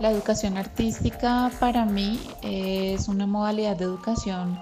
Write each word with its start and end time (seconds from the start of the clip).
La 0.00 0.10
educación 0.10 0.56
artística 0.56 1.50
para 1.60 1.84
mí 1.84 2.20
es 2.42 3.08
una 3.08 3.26
modalidad 3.26 3.76
de 3.76 3.84
educación 3.84 4.60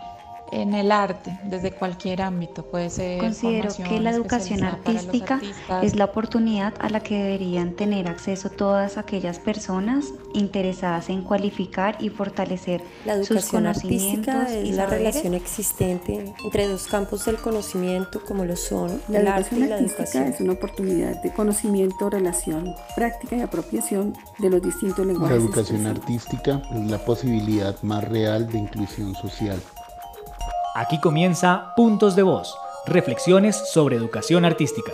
en 0.52 0.74
el 0.74 0.90
arte, 0.92 1.38
desde 1.44 1.72
cualquier 1.72 2.22
ámbito, 2.22 2.64
puede 2.64 2.90
ser. 2.90 3.20
Considero 3.20 3.70
que 3.88 4.00
la 4.00 4.10
educación 4.10 4.64
artística 4.64 5.40
es 5.82 5.96
la 5.96 6.06
oportunidad 6.06 6.74
a 6.80 6.88
la 6.88 7.00
que 7.00 7.16
deberían 7.22 7.72
tener 7.74 8.08
acceso 8.08 8.50
todas 8.50 8.98
aquellas 8.98 9.38
personas 9.38 10.06
interesadas 10.34 11.08
en 11.08 11.22
cualificar 11.22 11.96
y 12.00 12.08
fortalecer 12.08 12.82
la 13.04 13.22
sus 13.24 13.46
conocimientos 13.46 14.34
artística 14.34 14.54
es 14.54 14.76
la 14.76 14.86
relación 14.86 15.34
existente 15.34 16.32
entre 16.44 16.68
dos 16.68 16.86
campos 16.86 17.24
del 17.24 17.36
conocimiento 17.36 18.22
como 18.24 18.44
lo 18.44 18.56
son 18.56 19.00
la 19.08 19.20
el 19.20 19.28
arte 19.28 19.56
y 19.56 19.66
la 19.66 19.76
artística 19.76 20.02
educación. 20.02 20.24
es 20.28 20.40
una 20.40 20.52
oportunidad 20.52 21.22
de 21.22 21.32
conocimiento, 21.32 22.10
relación, 22.10 22.74
práctica 22.94 23.36
y 23.36 23.40
apropiación 23.40 24.14
de 24.38 24.50
los 24.50 24.62
distintos 24.62 25.04
La 25.06 25.12
lenguajes. 25.12 25.38
educación 25.38 25.86
expresivos. 25.86 26.00
artística 26.00 26.62
es 26.74 26.90
la 26.90 26.98
posibilidad 26.98 27.82
más 27.82 28.04
real 28.04 28.48
de 28.48 28.58
inclusión 28.58 29.14
social. 29.14 29.58
Aquí 30.72 31.00
comienza 31.00 31.72
Puntos 31.74 32.14
de 32.14 32.22
Voz, 32.22 32.56
reflexiones 32.86 33.56
sobre 33.56 33.96
educación 33.96 34.44
artística. 34.44 34.92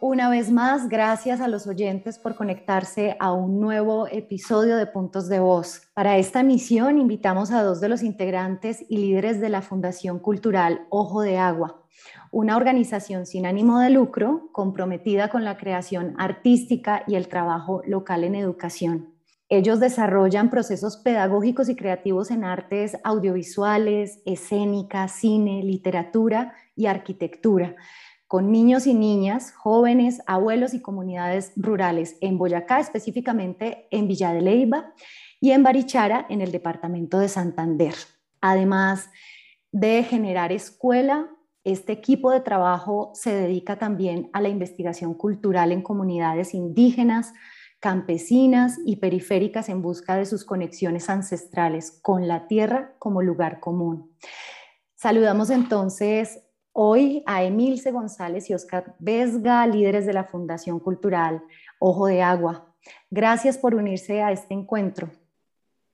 Una 0.00 0.30
vez 0.30 0.50
más, 0.50 0.88
gracias 0.88 1.42
a 1.42 1.48
los 1.48 1.66
oyentes 1.66 2.18
por 2.18 2.34
conectarse 2.34 3.18
a 3.20 3.32
un 3.32 3.60
nuevo 3.60 4.08
episodio 4.08 4.78
de 4.78 4.86
Puntos 4.86 5.28
de 5.28 5.40
Voz. 5.40 5.82
Para 5.92 6.16
esta 6.16 6.42
misión 6.42 6.98
invitamos 6.98 7.50
a 7.50 7.62
dos 7.62 7.82
de 7.82 7.90
los 7.90 8.02
integrantes 8.02 8.82
y 8.88 8.96
líderes 8.96 9.42
de 9.42 9.50
la 9.50 9.60
Fundación 9.60 10.18
Cultural 10.18 10.86
Ojo 10.88 11.20
de 11.20 11.36
Agua, 11.36 11.82
una 12.30 12.56
organización 12.56 13.26
sin 13.26 13.44
ánimo 13.44 13.78
de 13.78 13.90
lucro 13.90 14.48
comprometida 14.52 15.28
con 15.28 15.44
la 15.44 15.58
creación 15.58 16.14
artística 16.16 17.04
y 17.06 17.16
el 17.16 17.28
trabajo 17.28 17.82
local 17.86 18.24
en 18.24 18.36
educación. 18.36 19.13
Ellos 19.56 19.78
desarrollan 19.78 20.50
procesos 20.50 20.96
pedagógicos 20.96 21.68
y 21.68 21.76
creativos 21.76 22.32
en 22.32 22.42
artes 22.42 22.96
audiovisuales, 23.04 24.20
escénicas, 24.26 25.12
cine, 25.12 25.62
literatura 25.62 26.54
y 26.74 26.86
arquitectura 26.86 27.76
con 28.26 28.50
niños 28.50 28.88
y 28.88 28.94
niñas, 28.94 29.52
jóvenes, 29.52 30.20
abuelos 30.26 30.74
y 30.74 30.82
comunidades 30.82 31.52
rurales 31.54 32.16
en 32.20 32.36
Boyacá, 32.36 32.80
específicamente 32.80 33.86
en 33.92 34.08
Villa 34.08 34.32
de 34.32 34.40
Leyva 34.40 34.92
y 35.40 35.52
en 35.52 35.62
Barichara, 35.62 36.26
en 36.28 36.40
el 36.40 36.50
departamento 36.50 37.20
de 37.20 37.28
Santander. 37.28 37.94
Además 38.40 39.08
de 39.70 40.02
generar 40.02 40.50
escuela, 40.50 41.28
este 41.62 41.92
equipo 41.92 42.32
de 42.32 42.40
trabajo 42.40 43.12
se 43.14 43.32
dedica 43.32 43.78
también 43.78 44.30
a 44.32 44.40
la 44.40 44.48
investigación 44.48 45.14
cultural 45.14 45.70
en 45.70 45.82
comunidades 45.82 46.54
indígenas, 46.54 47.34
campesinas 47.84 48.80
y 48.86 48.96
periféricas 48.96 49.68
en 49.68 49.82
busca 49.82 50.16
de 50.16 50.24
sus 50.24 50.46
conexiones 50.46 51.10
ancestrales 51.10 51.90
con 52.00 52.26
la 52.26 52.46
tierra 52.46 52.94
como 52.98 53.20
lugar 53.20 53.60
común. 53.60 54.10
Saludamos 54.94 55.50
entonces 55.50 56.40
Hoy 56.72 57.22
a 57.26 57.44
Emilce 57.44 57.90
González 57.90 58.48
y 58.48 58.54
Oscar 58.54 58.96
Vesga, 58.98 59.66
líderes 59.66 60.06
de 60.06 60.14
la 60.14 60.24
Fundación 60.24 60.80
Cultural 60.80 61.42
Ojo 61.78 62.06
de 62.06 62.22
Agua. 62.22 62.74
Gracias 63.10 63.58
por 63.58 63.74
unirse 63.74 64.22
a 64.22 64.32
este 64.32 64.54
encuentro. 64.54 65.10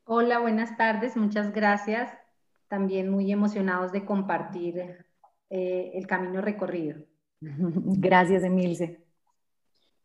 Hola, 0.04 0.38
buenas 0.38 0.76
tardes, 0.76 1.16
muchas 1.16 1.52
gracias. 1.52 2.08
También 2.68 3.10
muy 3.10 3.32
emocionados 3.32 3.90
de 3.90 4.04
compartir 4.04 5.04
eh, 5.50 5.90
el 5.94 6.06
camino 6.06 6.40
recorrido. 6.40 7.00
Gracias, 7.40 8.44
Emilce. 8.44 9.09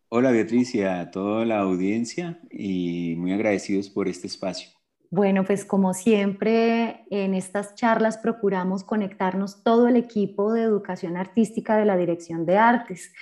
Hola 0.09 0.31
Beatriz 0.31 0.75
y 0.75 0.83
a 0.83 1.09
toda 1.09 1.45
la 1.45 1.59
audiencia 1.59 2.39
y 2.51 3.15
muy 3.17 3.33
agradecidos 3.33 3.89
por 3.89 4.07
este 4.07 4.27
espacio. 4.27 4.69
Bueno, 5.09 5.43
pues 5.45 5.65
como 5.65 5.93
siempre 5.93 7.05
en 7.09 7.33
estas 7.33 7.73
charlas 7.75 8.17
procuramos 8.17 8.83
conectarnos 8.83 9.63
todo 9.63 9.87
el 9.87 9.95
equipo 9.95 10.53
de 10.53 10.63
educación 10.63 11.17
artística 11.17 11.77
de 11.77 11.85
la 11.85 11.97
Dirección 11.97 12.45
de 12.45 12.57
Artes. 12.57 13.13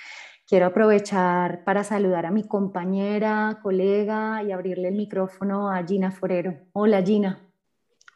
Quiero 0.46 0.66
aprovechar 0.66 1.64
para 1.64 1.84
saludar 1.84 2.26
a 2.26 2.30
mi 2.30 2.46
compañera, 2.46 3.60
colega 3.62 4.42
y 4.42 4.52
abrirle 4.52 4.88
el 4.88 4.96
micrófono 4.96 5.70
a 5.70 5.82
Gina 5.84 6.10
Forero. 6.10 6.54
Hola 6.72 7.02
Gina. 7.02 7.40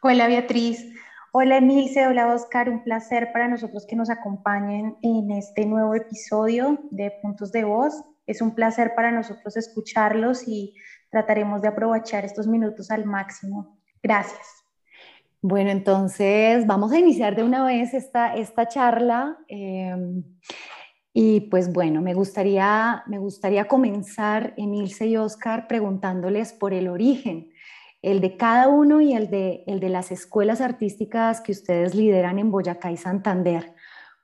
Hola 0.02 0.26
Beatriz. 0.26 0.84
Hola 1.32 1.56
Emilce, 1.56 2.06
hola 2.06 2.34
Oscar. 2.34 2.68
Un 2.68 2.84
placer 2.84 3.30
para 3.32 3.48
nosotros 3.48 3.86
que 3.88 3.96
nos 3.96 4.10
acompañen 4.10 4.96
en 5.02 5.30
este 5.30 5.64
nuevo 5.64 5.94
episodio 5.94 6.78
de 6.90 7.12
Puntos 7.22 7.50
de 7.50 7.64
Voz. 7.64 7.94
Es 8.28 8.40
un 8.40 8.54
placer 8.54 8.92
para 8.94 9.10
nosotros 9.10 9.56
escucharlos 9.56 10.46
y 10.46 10.76
trataremos 11.10 11.62
de 11.62 11.68
aprovechar 11.68 12.24
estos 12.24 12.46
minutos 12.46 12.92
al 12.92 13.06
máximo. 13.06 13.80
Gracias. 14.02 14.46
Bueno, 15.40 15.70
entonces 15.70 16.66
vamos 16.66 16.92
a 16.92 16.98
iniciar 16.98 17.34
de 17.34 17.42
una 17.42 17.64
vez 17.64 17.94
esta, 17.94 18.34
esta 18.34 18.68
charla. 18.68 19.38
Eh, 19.48 19.96
y 21.12 21.40
pues 21.42 21.72
bueno, 21.72 22.02
me 22.02 22.14
gustaría, 22.14 23.02
me 23.06 23.18
gustaría 23.18 23.66
comenzar, 23.66 24.54
Emilce 24.56 25.06
y 25.06 25.16
Oscar, 25.16 25.66
preguntándoles 25.66 26.52
por 26.52 26.74
el 26.74 26.86
origen, 26.86 27.50
el 28.02 28.20
de 28.20 28.36
cada 28.36 28.68
uno 28.68 29.00
y 29.00 29.14
el 29.14 29.30
de, 29.30 29.64
el 29.66 29.80
de 29.80 29.88
las 29.88 30.12
escuelas 30.12 30.60
artísticas 30.60 31.40
que 31.40 31.52
ustedes 31.52 31.94
lideran 31.94 32.38
en 32.38 32.50
Boyacá 32.50 32.92
y 32.92 32.96
Santander. 32.96 33.74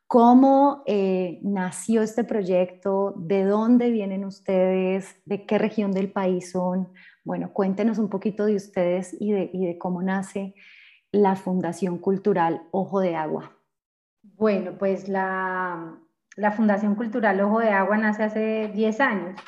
¿Cómo 0.06 0.82
eh, 0.87 1.41
nació 1.42 2.03
este 2.03 2.25
proyecto? 2.25 3.15
¿De 3.16 3.44
dónde 3.44 3.91
vienen 3.91 4.25
ustedes? 4.25 5.16
¿De 5.25 5.47
qué 5.47 5.59
región 5.59 5.92
del 5.92 6.12
país 6.12 6.53
son? 6.53 6.92
Bueno, 7.25 7.53
cuéntenos 7.53 7.98
un 7.98 8.10
poquito 8.10 8.44
de 8.44 8.56
ustedes 8.56 9.16
y 9.19 9.32
de, 9.32 9.50
y 9.53 9.66
de 9.66 9.78
cómo 9.78 10.03
nace 10.03 10.54
la 11.10 11.37
Fundación 11.37 11.98
Cultural 11.98 12.62
Ojo 12.70 13.00
de 13.00 13.16
Agua. 13.16 13.56
Bueno, 14.22 14.76
pues 14.78 15.09
la, 15.09 15.98
la 16.36 16.53
Fundación 16.53 16.94
Cultural 16.97 17.41
Ojo 17.41 17.60
de 17.60 17.71
Agua 17.71 17.97
nace 17.97 18.25
hace 18.25 18.71
10 18.75 19.00
años 19.00 19.41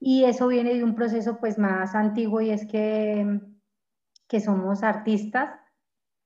y 0.00 0.24
eso 0.24 0.48
viene 0.48 0.74
de 0.74 0.82
un 0.82 0.94
proceso 0.94 1.38
pues 1.38 1.58
más 1.58 1.94
antiguo 1.94 2.40
y 2.40 2.50
es 2.50 2.66
que, 2.66 3.40
que 4.26 4.40
somos 4.40 4.82
artistas 4.82 5.59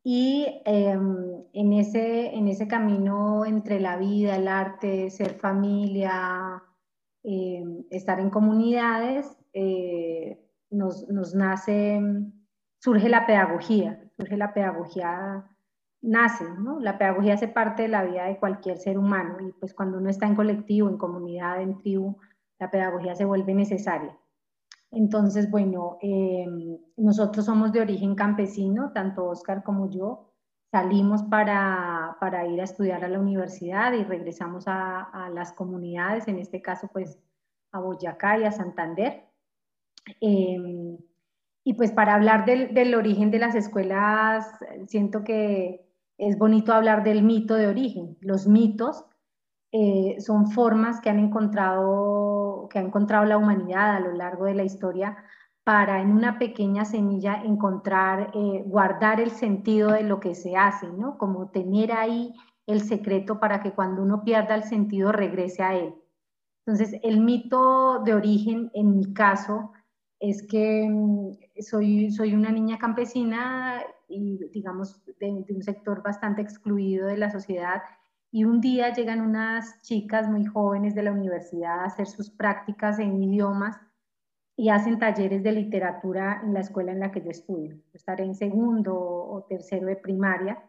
y 0.07 0.61
eh, 0.67 0.99
en, 1.55 1.73
ese, 1.73 2.35
en 2.35 2.47
ese 2.47 2.69
camino 2.69 3.47
entre 3.47 3.81
la 3.81 3.97
vida, 3.97 4.37
el 4.37 4.49
arte, 4.49 5.09
ser 5.11 5.39
familia, 5.39 6.63
eh, 7.23 7.65
estar 7.91 8.21
en 8.21 8.29
comunidades, 8.29 9.35
eh, 9.55 10.39
nos, 10.71 11.09
nos, 11.09 11.35
nace, 11.35 12.03
surge 12.81 13.09
la 13.09 13.25
pedagogía, 13.25 13.99
surge 14.19 14.37
la 14.37 14.53
pedagogía, 14.53 15.51
nace, 16.03 16.45
¿no? 16.59 16.81
La 16.81 16.99
pedagogía 16.99 17.35
hace 17.35 17.49
parte 17.49 17.85
de 17.85 17.89
la 17.89 18.05
vida 18.05 18.27
de 18.27 18.39
cualquier 18.39 18.77
ser 18.77 18.99
humano 18.99 19.39
y 19.41 19.53
pues 19.53 19.73
cuando 19.73 19.97
uno 19.97 20.11
está 20.11 20.27
en 20.27 20.37
colectivo, 20.37 20.91
en 20.91 20.99
comunidad, 20.99 21.63
en 21.63 21.79
tribu, 21.79 22.19
la 22.59 22.71
pedagogía 22.71 23.15
se 23.15 23.25
vuelve 23.25 23.55
necesaria. 23.55 24.19
Entonces, 24.95 25.51
bueno, 25.51 25.99
eh, 26.01 26.47
nosotros 26.97 27.45
somos 27.45 27.73
de 27.73 27.81
origen 27.81 28.15
campesino, 28.15 28.93
tanto 28.93 29.27
Oscar 29.27 29.63
como 29.63 29.91
yo. 29.91 30.31
Salimos 30.71 31.23
para, 31.25 32.17
para 32.21 32.47
ir 32.47 32.61
a 32.61 32.65
estudiar 32.65 33.05
a 33.05 33.09
la 33.09 33.21
universidad 33.21 33.93
y 33.93 34.05
regresamos 34.05 34.65
a, 34.67 35.31
las 35.33 35.53
comunidades, 35.53 36.29
en 36.29 36.39
este 36.39 36.63
caso, 36.63 36.89
pues 36.93 37.19
a 37.73 37.81
Boyacá 37.81 38.39
y 38.39 38.45
a 38.45 38.53
Santander. 38.53 39.25
Eh, 40.21 40.99
y 41.65 41.75
pues 41.75 41.93
para 41.93 42.15
hablar 42.15 42.45
del, 42.45 42.95
origen 42.95 43.31
de 43.31 43.39
las 43.39 43.55
escuelas, 43.55 44.47
siento 44.87 45.25
que 45.25 45.89
es 46.19 46.39
bonito 46.39 46.73
hablar 46.73 47.03
del 47.03 47.23
mito 47.23 47.55
de 47.55 47.67
origen. 47.67 48.17
Los 48.21 48.47
mitos 48.47 49.07
eh, 49.77 50.21
son 50.21 50.53
formas 50.53 51.01
que 51.01 51.11
han 51.11 51.19
encontrado 51.19 52.69
que 52.71 52.79
ha 52.79 52.83
encontrado 52.83 53.25
la 53.25 53.37
humanidad 53.37 53.97
a 53.97 53.99
lo 53.99 54.13
largo 54.13 54.45
de 54.45 54.55
la 54.55 54.63
historia 54.63 55.17
para 55.65 56.01
en 56.01 56.13
una 56.13 56.39
pequeña 56.39 56.85
semilla 56.85 57.43
encontrar, 57.43 58.31
eh, 58.35 58.63
guardar 58.67 59.21
el 59.21 59.33
sentido 59.33 59.91
de 59.91 60.05
lo 60.05 60.21
que 60.21 60.37
se 60.37 60.55
hace, 60.55 60.87
¿no? 60.93 61.19
Como 61.19 61.51
tener 61.51 61.91
ahí 61.91 62.33
el 62.69 62.83
secreto 62.83 63.41
para 63.41 63.63
que 63.63 63.73
cuando 63.73 64.01
uno 64.03 64.23
pierda 64.23 64.55
el 64.55 64.63
sentido 64.63 65.11
regrese 65.11 65.65
a 65.65 65.75
él. 65.75 65.93
Entonces, 66.65 67.01
el 67.03 67.21
mito 67.21 67.99
de 68.05 68.15
origen, 68.15 68.71
en 68.75 68.97
mi 68.97 69.13
caso, 69.13 69.73
es 70.21 70.47
que 70.47 70.89
soy, 71.59 72.13
soy 72.13 72.33
una 72.35 72.53
niña 72.53 72.79
campesina 72.79 73.83
y, 74.07 74.39
digamos, 74.53 75.03
de 75.19 75.45
un 75.49 75.63
sector 75.65 76.01
bastante 76.01 76.43
excluido 76.43 77.09
de 77.09 77.17
la 77.17 77.31
sociedad 77.31 77.83
y 78.35 78.43
un 78.43 78.61
día 78.61 78.93
llegan 78.93 79.21
unas 79.21 79.81
chicas 79.83 80.29
muy 80.29 80.45
jóvenes 80.45 80.97
de 80.97 81.05
la 81.05 81.13
universidad 81.13 81.79
a 81.79 81.85
hacer 81.85 82.09
sus 82.09 82.31
prácticas 82.31 82.99
en 82.99 83.23
idiomas 83.23 83.77
y 84.57 84.71
hacen 84.71 84.99
talleres 84.99 85.45
de 85.45 85.53
literatura 85.53 86.41
en 86.43 86.53
la 86.53 86.59
escuela 86.59 86.91
en 86.91 86.99
la 86.99 87.13
que 87.13 87.23
yo 87.23 87.31
estudio. 87.31 87.79
Estaré 87.93 88.25
en 88.25 88.35
segundo 88.35 88.93
o 88.93 89.45
tercero 89.49 89.87
de 89.87 89.95
primaria. 89.95 90.61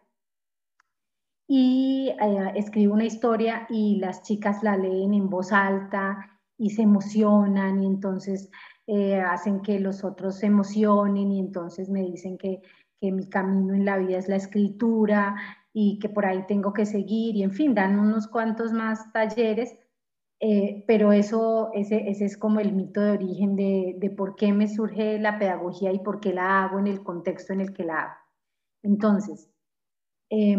Y 1.47 2.13
eh, 2.21 2.51
escribo 2.53 2.94
una 2.94 3.06
historia 3.06 3.65
y 3.67 3.95
las 3.95 4.21
chicas 4.21 4.62
la 4.62 4.77
leen 4.77 5.15
en 5.15 5.27
voz 5.27 5.51
alta 5.51 6.39
y 6.59 6.69
se 6.69 6.83
emocionan 6.83 7.81
y 7.81 7.88
entonces 7.88 8.51
eh, 8.85 9.19
hacen 9.19 9.63
que 9.63 9.79
los 9.79 10.03
otros 10.03 10.35
se 10.35 10.45
emocionen 10.45 11.31
y 11.31 11.39
entonces 11.39 11.89
me 11.89 12.03
dicen 12.03 12.38
que, 12.38 12.62
que 13.01 13.12
mi 13.12 13.27
camino 13.27 13.73
en 13.73 13.85
la 13.85 13.97
vida 13.97 14.19
es 14.19 14.27
la 14.27 14.35
escritura 14.35 15.35
y 15.77 16.00
que 16.00 16.07
por 16.07 16.25
ahí 16.25 16.45
tengo 16.48 16.72
que 16.72 16.86
seguir 16.86 17.36
y 17.36 17.44
en 17.44 17.51
fin, 17.51 17.75
dan 17.75 18.00
unos 18.00 18.30
cuantos 18.30 18.72
más 18.72 19.12
talleres, 19.12 19.77
eh, 20.39 20.86
pero 20.88 21.12
eso, 21.12 21.69
ese, 21.74 22.10
ese, 22.10 22.24
es 22.24 22.38
como 22.38 22.62
el 22.62 22.72
mito 22.72 23.01
de 23.01 23.12
origen 23.12 23.57
de, 23.57 23.94
de, 24.00 24.10
por 24.10 24.38
qué 24.38 24.54
me 24.54 24.69
surge 24.69 25.19
la 25.19 25.38
pedagogía 25.38 25.92
y 25.92 26.00
por 26.00 26.22
qué 26.22 26.33
la 26.33 26.63
hago 26.63 26.80
en 26.80 26.88
el 26.88 27.04
contexto 27.04 27.51
en 27.51 27.60
el 27.60 27.74
que 27.74 27.83
la 27.83 28.04
hago. 28.04 28.13
Entonces, 28.83 29.50
eh, 30.30 30.56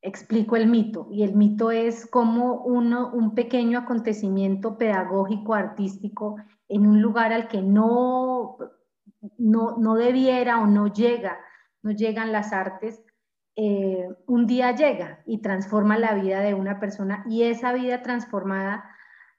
explico 0.00 0.56
el 0.56 0.66
mito 0.66 1.08
y 1.10 1.22
el 1.22 1.34
mito 1.34 1.70
es 1.70 2.06
como 2.06 2.62
uno, 2.62 3.12
un 3.12 3.34
pequeño 3.34 3.78
acontecimiento 3.80 4.78
pedagógico, 4.78 5.52
artístico, 5.52 6.36
en 6.68 6.86
un 6.86 7.02
lugar 7.02 7.34
al 7.34 7.48
que 7.48 7.60
no, 7.60 8.56
no, 9.36 9.76
no 9.76 9.94
debiera 9.94 10.62
o 10.62 10.66
no 10.66 10.86
llega, 10.86 11.38
no 11.82 11.90
llegan 11.90 12.32
las 12.32 12.54
artes, 12.54 13.04
eh, 13.56 14.08
un 14.26 14.46
día 14.46 14.74
llega 14.74 15.22
y 15.26 15.38
transforma 15.38 15.96
la 15.96 16.14
vida 16.14 16.40
de 16.40 16.54
una 16.54 16.80
persona 16.80 17.24
y 17.28 17.44
esa 17.44 17.72
vida 17.72 18.02
transformada 18.02 18.84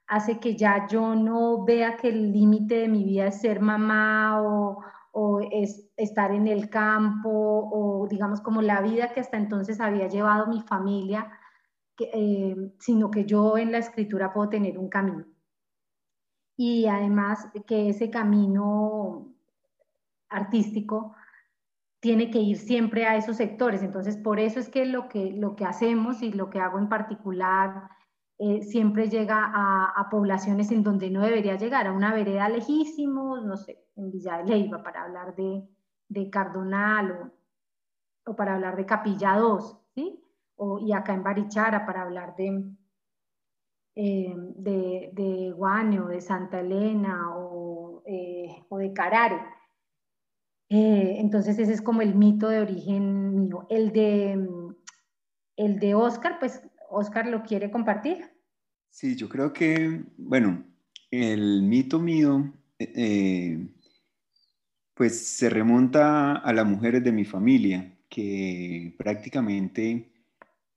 hace 0.07 0.39
que 0.39 0.55
ya 0.55 0.87
yo 0.87 1.15
no 1.15 1.65
vea 1.65 1.97
que 1.97 2.09
el 2.09 2.31
límite 2.31 2.75
de 2.75 2.87
mi 2.87 3.03
vida 3.03 3.27
es 3.27 3.41
ser 3.41 3.59
mamá 3.59 4.41
o, 4.41 4.81
o 5.11 5.39
es 5.51 5.89
estar 5.97 6.31
en 6.31 6.47
el 6.47 6.69
campo 6.69 7.29
o 7.29 8.07
digamos 8.07 8.41
como 8.41 8.61
la 8.61 8.81
vida 8.81 9.13
que 9.13 9.19
hasta 9.19 9.37
entonces 9.37 9.81
había 9.81 10.07
llevado 10.07 10.47
mi 10.47 10.61
familia, 10.61 11.31
eh, 11.99 12.55
sino 12.79 13.09
que 13.11 13.25
yo 13.25 13.57
en 13.57 13.71
la 13.71 13.77
escritura 13.79 14.33
puedo 14.33 14.49
tener 14.49 14.77
un 14.77 14.89
camino. 14.89 15.25
Y 16.57 16.87
además 16.87 17.47
que 17.65 17.89
ese 17.89 18.09
camino 18.09 19.33
artístico 20.29 21.15
tiene 21.99 22.29
que 22.29 22.39
ir 22.39 22.57
siempre 22.57 23.05
a 23.05 23.15
esos 23.15 23.37
sectores. 23.37 23.81
Entonces, 23.81 24.17
por 24.17 24.39
eso 24.39 24.59
es 24.59 24.69
que 24.69 24.85
lo 24.85 25.09
que, 25.09 25.31
lo 25.31 25.55
que 25.55 25.65
hacemos 25.65 26.21
y 26.21 26.31
lo 26.31 26.49
que 26.49 26.59
hago 26.59 26.77
en 26.77 26.89
particular 26.89 27.89
eh, 28.37 28.63
siempre 28.63 29.09
llega 29.09 29.51
a, 29.53 30.09
poblaciones 30.11 30.71
en 30.71 30.83
donde 30.83 31.09
no 31.09 31.21
debería 31.21 31.55
llegar, 31.55 31.87
a 31.87 31.93
una 31.93 32.13
vereda 32.13 32.49
lejísimos, 32.49 33.43
no 33.45 33.57
sé, 33.57 33.85
en 33.95 34.11
Villa 34.11 34.37
de 34.37 34.43
Leyva, 34.45 34.83
para 34.83 35.03
hablar 35.03 35.35
de, 35.35 35.63
de 36.09 36.29
Cardonal 36.29 37.31
o, 38.25 38.35
para 38.35 38.55
hablar 38.55 38.75
de 38.75 38.85
Capilla 38.85 39.37
2, 39.37 39.79
¿sí? 39.95 40.21
O, 40.57 40.79
y 40.79 40.91
acá 40.93 41.13
en 41.13 41.23
Barichara 41.23 41.85
para 41.85 42.03
hablar 42.03 42.35
de, 42.35 42.65
eh, 43.95 44.35
de 44.35 45.53
Guane 45.55 46.01
o 46.01 46.07
de 46.07 46.21
Santa 46.21 46.59
Elena 46.59 47.35
o, 47.35 48.03
eh, 48.05 48.63
o 48.69 48.77
de 48.77 48.93
Carare. 48.93 49.54
Entonces 50.77 51.57
ese 51.59 51.73
es 51.73 51.81
como 51.81 52.01
el 52.01 52.15
mito 52.15 52.49
de 52.49 52.61
origen 52.61 53.35
mío. 53.35 53.67
El 53.69 53.91
de, 53.91 54.47
el 55.57 55.79
de 55.79 55.95
Oscar, 55.95 56.37
pues 56.39 56.61
Oscar 56.89 57.27
lo 57.27 57.43
quiere 57.43 57.71
compartir. 57.71 58.25
Sí, 58.89 59.15
yo 59.15 59.27
creo 59.27 59.51
que, 59.51 60.03
bueno, 60.17 60.65
el 61.11 61.61
mito 61.63 61.99
mío, 61.99 62.53
eh, 62.79 63.67
pues 64.93 65.27
se 65.27 65.49
remonta 65.49 66.33
a 66.37 66.53
las 66.53 66.65
mujeres 66.65 67.03
de 67.03 67.11
mi 67.11 67.25
familia, 67.25 67.97
que 68.09 68.95
prácticamente 68.97 70.11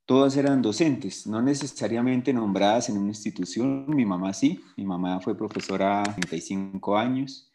todas 0.04 0.36
eran 0.36 0.62
docentes, 0.62 1.26
no 1.26 1.40
necesariamente 1.40 2.32
nombradas 2.32 2.88
en 2.88 2.98
una 2.98 3.08
institución. 3.08 3.84
Mi 3.88 4.04
mamá 4.04 4.32
sí, 4.32 4.60
mi 4.76 4.84
mamá 4.84 5.20
fue 5.20 5.36
profesora 5.36 6.02
35 6.02 6.96
años, 6.96 7.50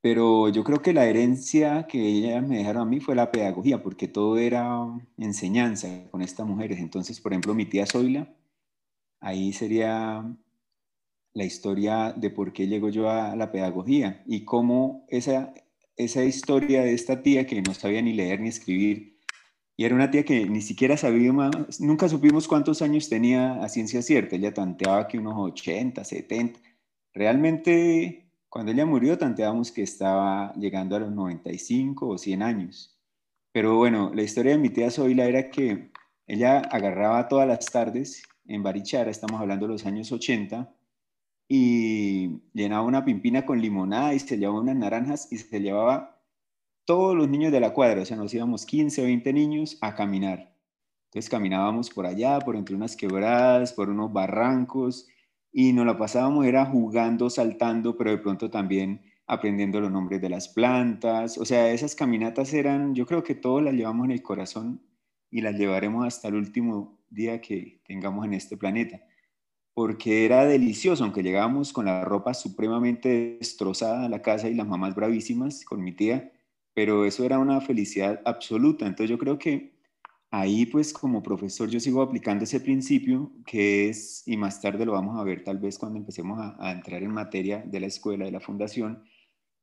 pero 0.00 0.48
yo 0.48 0.62
creo 0.64 0.82
que 0.82 0.92
la 0.92 1.06
herencia 1.06 1.86
que 1.86 2.00
ellas 2.06 2.46
me 2.46 2.58
dejaron 2.58 2.82
a 2.82 2.90
mí 2.90 3.00
fue 3.00 3.14
la 3.14 3.30
pedagogía, 3.32 3.82
porque 3.82 4.08
todo 4.08 4.38
era 4.38 4.86
enseñanza 5.18 5.88
con 6.10 6.22
estas 6.22 6.46
mujeres. 6.46 6.78
Entonces, 6.78 7.20
por 7.20 7.32
ejemplo, 7.32 7.54
mi 7.54 7.66
tía 7.66 7.86
Zoila, 7.86 8.32
ahí 9.20 9.52
sería 9.52 10.24
la 11.34 11.44
historia 11.44 12.12
de 12.16 12.30
por 12.30 12.52
qué 12.52 12.66
llego 12.66 12.88
yo 12.88 13.10
a 13.10 13.36
la 13.36 13.52
pedagogía 13.52 14.22
y 14.26 14.44
cómo 14.44 15.04
esa, 15.08 15.52
esa 15.96 16.24
historia 16.24 16.82
de 16.82 16.94
esta 16.94 17.22
tía 17.22 17.46
que 17.46 17.60
no 17.62 17.74
sabía 17.74 18.00
ni 18.02 18.14
leer 18.14 18.40
ni 18.40 18.48
escribir, 18.48 19.16
y 19.76 19.84
era 19.84 19.94
una 19.94 20.10
tía 20.10 20.24
que 20.24 20.46
ni 20.46 20.62
siquiera 20.62 20.96
sabía 20.96 21.32
más, 21.32 21.80
nunca 21.80 22.08
supimos 22.08 22.48
cuántos 22.48 22.80
años 22.80 23.10
tenía 23.10 23.62
a 23.62 23.68
ciencia 23.68 24.00
cierta, 24.00 24.36
ella 24.36 24.54
tanteaba 24.54 25.06
que 25.06 25.18
unos 25.18 25.34
80, 25.36 26.02
70, 26.02 26.60
realmente 27.12 28.25
cuando 28.56 28.72
ella 28.72 28.86
murió, 28.86 29.18
tanteábamos 29.18 29.70
que 29.70 29.82
estaba 29.82 30.50
llegando 30.54 30.96
a 30.96 31.00
los 31.00 31.12
95 31.12 32.08
o 32.08 32.16
100 32.16 32.42
años. 32.42 32.98
Pero 33.52 33.76
bueno, 33.76 34.10
la 34.14 34.22
historia 34.22 34.52
de 34.52 34.58
mi 34.58 34.70
tía 34.70 34.90
Zoila 34.90 35.26
era 35.26 35.50
que 35.50 35.90
ella 36.26 36.60
agarraba 36.60 37.28
todas 37.28 37.46
las 37.46 37.66
tardes 37.66 38.22
en 38.46 38.62
Barichara, 38.62 39.10
estamos 39.10 39.38
hablando 39.38 39.66
de 39.66 39.72
los 39.74 39.84
años 39.84 40.10
80, 40.10 40.74
y 41.46 42.40
llenaba 42.54 42.86
una 42.86 43.04
pimpina 43.04 43.44
con 43.44 43.60
limonada 43.60 44.14
y 44.14 44.20
se 44.20 44.38
llevaba 44.38 44.60
unas 44.60 44.76
naranjas 44.76 45.30
y 45.30 45.36
se 45.36 45.60
llevaba 45.60 46.18
todos 46.86 47.14
los 47.14 47.28
niños 47.28 47.52
de 47.52 47.60
la 47.60 47.74
cuadra, 47.74 48.00
o 48.00 48.04
sea, 48.06 48.16
nos 48.16 48.32
íbamos 48.32 48.64
15 48.64 49.02
o 49.02 49.04
20 49.04 49.34
niños 49.34 49.76
a 49.82 49.94
caminar. 49.94 50.56
Entonces 51.10 51.28
caminábamos 51.28 51.90
por 51.90 52.06
allá, 52.06 52.38
por 52.38 52.56
entre 52.56 52.74
unas 52.74 52.96
quebradas, 52.96 53.74
por 53.74 53.90
unos 53.90 54.10
barrancos, 54.14 55.08
y 55.58 55.72
nos 55.72 55.86
la 55.86 55.96
pasábamos 55.96 56.44
era 56.44 56.66
jugando, 56.66 57.30
saltando, 57.30 57.96
pero 57.96 58.10
de 58.10 58.18
pronto 58.18 58.50
también 58.50 59.00
aprendiendo 59.26 59.80
los 59.80 59.90
nombres 59.90 60.20
de 60.20 60.28
las 60.28 60.48
plantas. 60.48 61.38
O 61.38 61.46
sea, 61.46 61.70
esas 61.70 61.94
caminatas 61.94 62.52
eran, 62.52 62.94
yo 62.94 63.06
creo 63.06 63.22
que 63.22 63.34
todos 63.34 63.62
las 63.62 63.72
llevamos 63.72 64.04
en 64.04 64.10
el 64.10 64.22
corazón 64.22 64.82
y 65.30 65.40
las 65.40 65.54
llevaremos 65.54 66.06
hasta 66.06 66.28
el 66.28 66.34
último 66.34 67.00
día 67.08 67.40
que 67.40 67.80
tengamos 67.86 68.26
en 68.26 68.34
este 68.34 68.58
planeta. 68.58 69.00
Porque 69.72 70.26
era 70.26 70.44
delicioso, 70.44 71.04
aunque 71.04 71.22
llegábamos 71.22 71.72
con 71.72 71.86
la 71.86 72.04
ropa 72.04 72.34
supremamente 72.34 73.38
destrozada 73.38 74.04
a 74.04 74.10
la 74.10 74.20
casa 74.20 74.50
y 74.50 74.54
las 74.54 74.66
mamás 74.66 74.94
bravísimas 74.94 75.64
con 75.64 75.82
mi 75.82 75.92
tía, 75.92 76.34
pero 76.74 77.06
eso 77.06 77.24
era 77.24 77.38
una 77.38 77.62
felicidad 77.62 78.20
absoluta. 78.26 78.86
Entonces 78.86 79.08
yo 79.08 79.16
creo 79.16 79.38
que 79.38 79.75
ahí 80.30 80.66
pues 80.66 80.92
como 80.92 81.22
profesor 81.22 81.68
yo 81.68 81.80
sigo 81.80 82.02
aplicando 82.02 82.44
ese 82.44 82.60
principio 82.60 83.32
que 83.46 83.88
es, 83.88 84.22
y 84.26 84.36
más 84.36 84.60
tarde 84.60 84.84
lo 84.84 84.92
vamos 84.92 85.18
a 85.18 85.24
ver 85.24 85.44
tal 85.44 85.58
vez 85.58 85.78
cuando 85.78 85.98
empecemos 85.98 86.38
a, 86.40 86.72
entrar 86.72 87.02
en 87.02 87.12
materia 87.12 87.62
de 87.66 87.80
la 87.80 87.86
escuela, 87.86 88.24
de 88.24 88.32
la 88.32 88.40
fundación, 88.40 89.04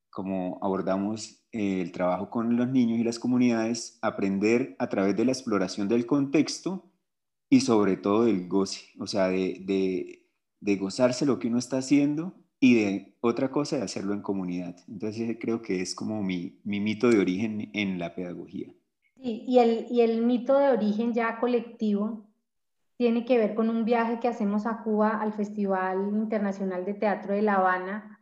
como 0.09 0.59
abordamos 0.61 1.45
el 1.51 1.91
trabajo 1.91 2.29
con 2.29 2.55
los 2.57 2.69
niños 2.69 2.99
y 2.99 3.03
las 3.03 3.19
comunidades, 3.19 3.99
aprender 4.01 4.75
a 4.79 4.89
través 4.89 5.15
de 5.15 5.25
la 5.25 5.31
exploración 5.31 5.87
del 5.87 6.05
contexto 6.05 6.91
y 7.49 7.61
sobre 7.61 7.97
todo 7.97 8.25
del 8.25 8.47
goce, 8.47 8.87
o 8.99 9.07
sea, 9.07 9.29
de, 9.29 10.19
gozarse 10.79 11.25
lo 11.25 11.39
que 11.39 11.47
uno 11.47 11.59
está 11.59 11.77
haciendo 11.77 12.35
y 12.59 12.75
de 12.75 13.17
otra 13.21 13.51
cosa 13.51 13.77
de 13.77 13.83
hacerlo 13.83 14.13
en 14.13 14.21
comunidad. 14.21 14.77
Entonces 14.87 15.37
creo 15.39 15.61
que 15.61 15.81
es 15.81 15.93
como 15.95 16.23
mi 16.23 16.59
mito 16.63 17.09
de 17.09 17.19
origen 17.19 17.69
en 17.73 17.99
la 17.99 18.15
pedagogía 18.15 18.73
y, 19.15 19.59
el, 19.59 19.87
y 19.89 20.01
el 20.01 20.25
mito 20.25 20.57
de 20.57 20.69
origen 20.69 21.13
ya 21.13 21.39
colectivo 21.39 22.27
tiene 22.97 23.25
que 23.25 23.37
ver 23.37 23.55
con 23.55 23.69
un 23.69 23.85
viaje 23.85 24.19
que 24.19 24.27
hacemos 24.27 24.65
a 24.65 24.83
Cuba 24.83 25.21
al 25.21 25.33
Festival 25.33 26.09
Internacional 26.13 26.85
de 26.85 26.93
Teatro 26.93 27.33
de 27.33 27.41
La 27.41 27.55
Habana 27.55 28.19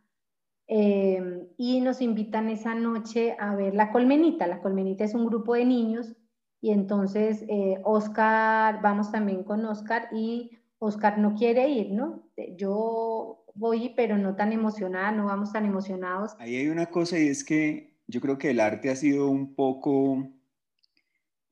em, 0.68 1.48
y 1.58 1.82
nos 1.82 2.02
invitan 2.02 2.50
esa 2.50 2.74
noche 2.76 3.36
a 3.40 3.56
ver 3.56 3.76
La 3.76 3.92
Colmenita. 3.92 4.48
La 4.48 4.62
Colmenita 4.62 5.04
es 5.04 5.14
un 5.14 5.26
grupo 5.26 5.56
de 5.56 5.66
niños 5.66 6.16
y 6.62 6.72
entonces 6.72 7.44
eh, 7.48 7.80
Oscar, 7.84 8.82
vamos 8.82 9.12
también 9.12 9.44
con 9.44 9.66
Oscar 9.66 10.08
y 10.14 10.52
Oscar 10.80 11.18
no 11.20 11.36
quiere 11.36 11.70
ir, 11.70 11.92
¿no? 11.92 12.28
Yo 12.56 13.46
voy, 13.54 13.94
pero 13.96 14.18
no 14.18 14.36
tan 14.36 14.52
emocionada, 14.52 15.12
no 15.12 15.26
vamos 15.26 15.52
tan 15.52 15.66
emocionados. 15.66 16.36
Ahí 16.40 16.56
hay 16.56 16.70
una 16.70 16.88
cosa 16.88 17.20
y 17.20 17.28
es 17.28 17.44
que 17.44 17.98
yo 18.08 18.22
creo 18.22 18.38
que 18.38 18.50
el 18.50 18.60
arte 18.60 18.90
ha 18.90 18.96
sido 18.96 19.30
un 19.30 19.54
poco 19.54 20.28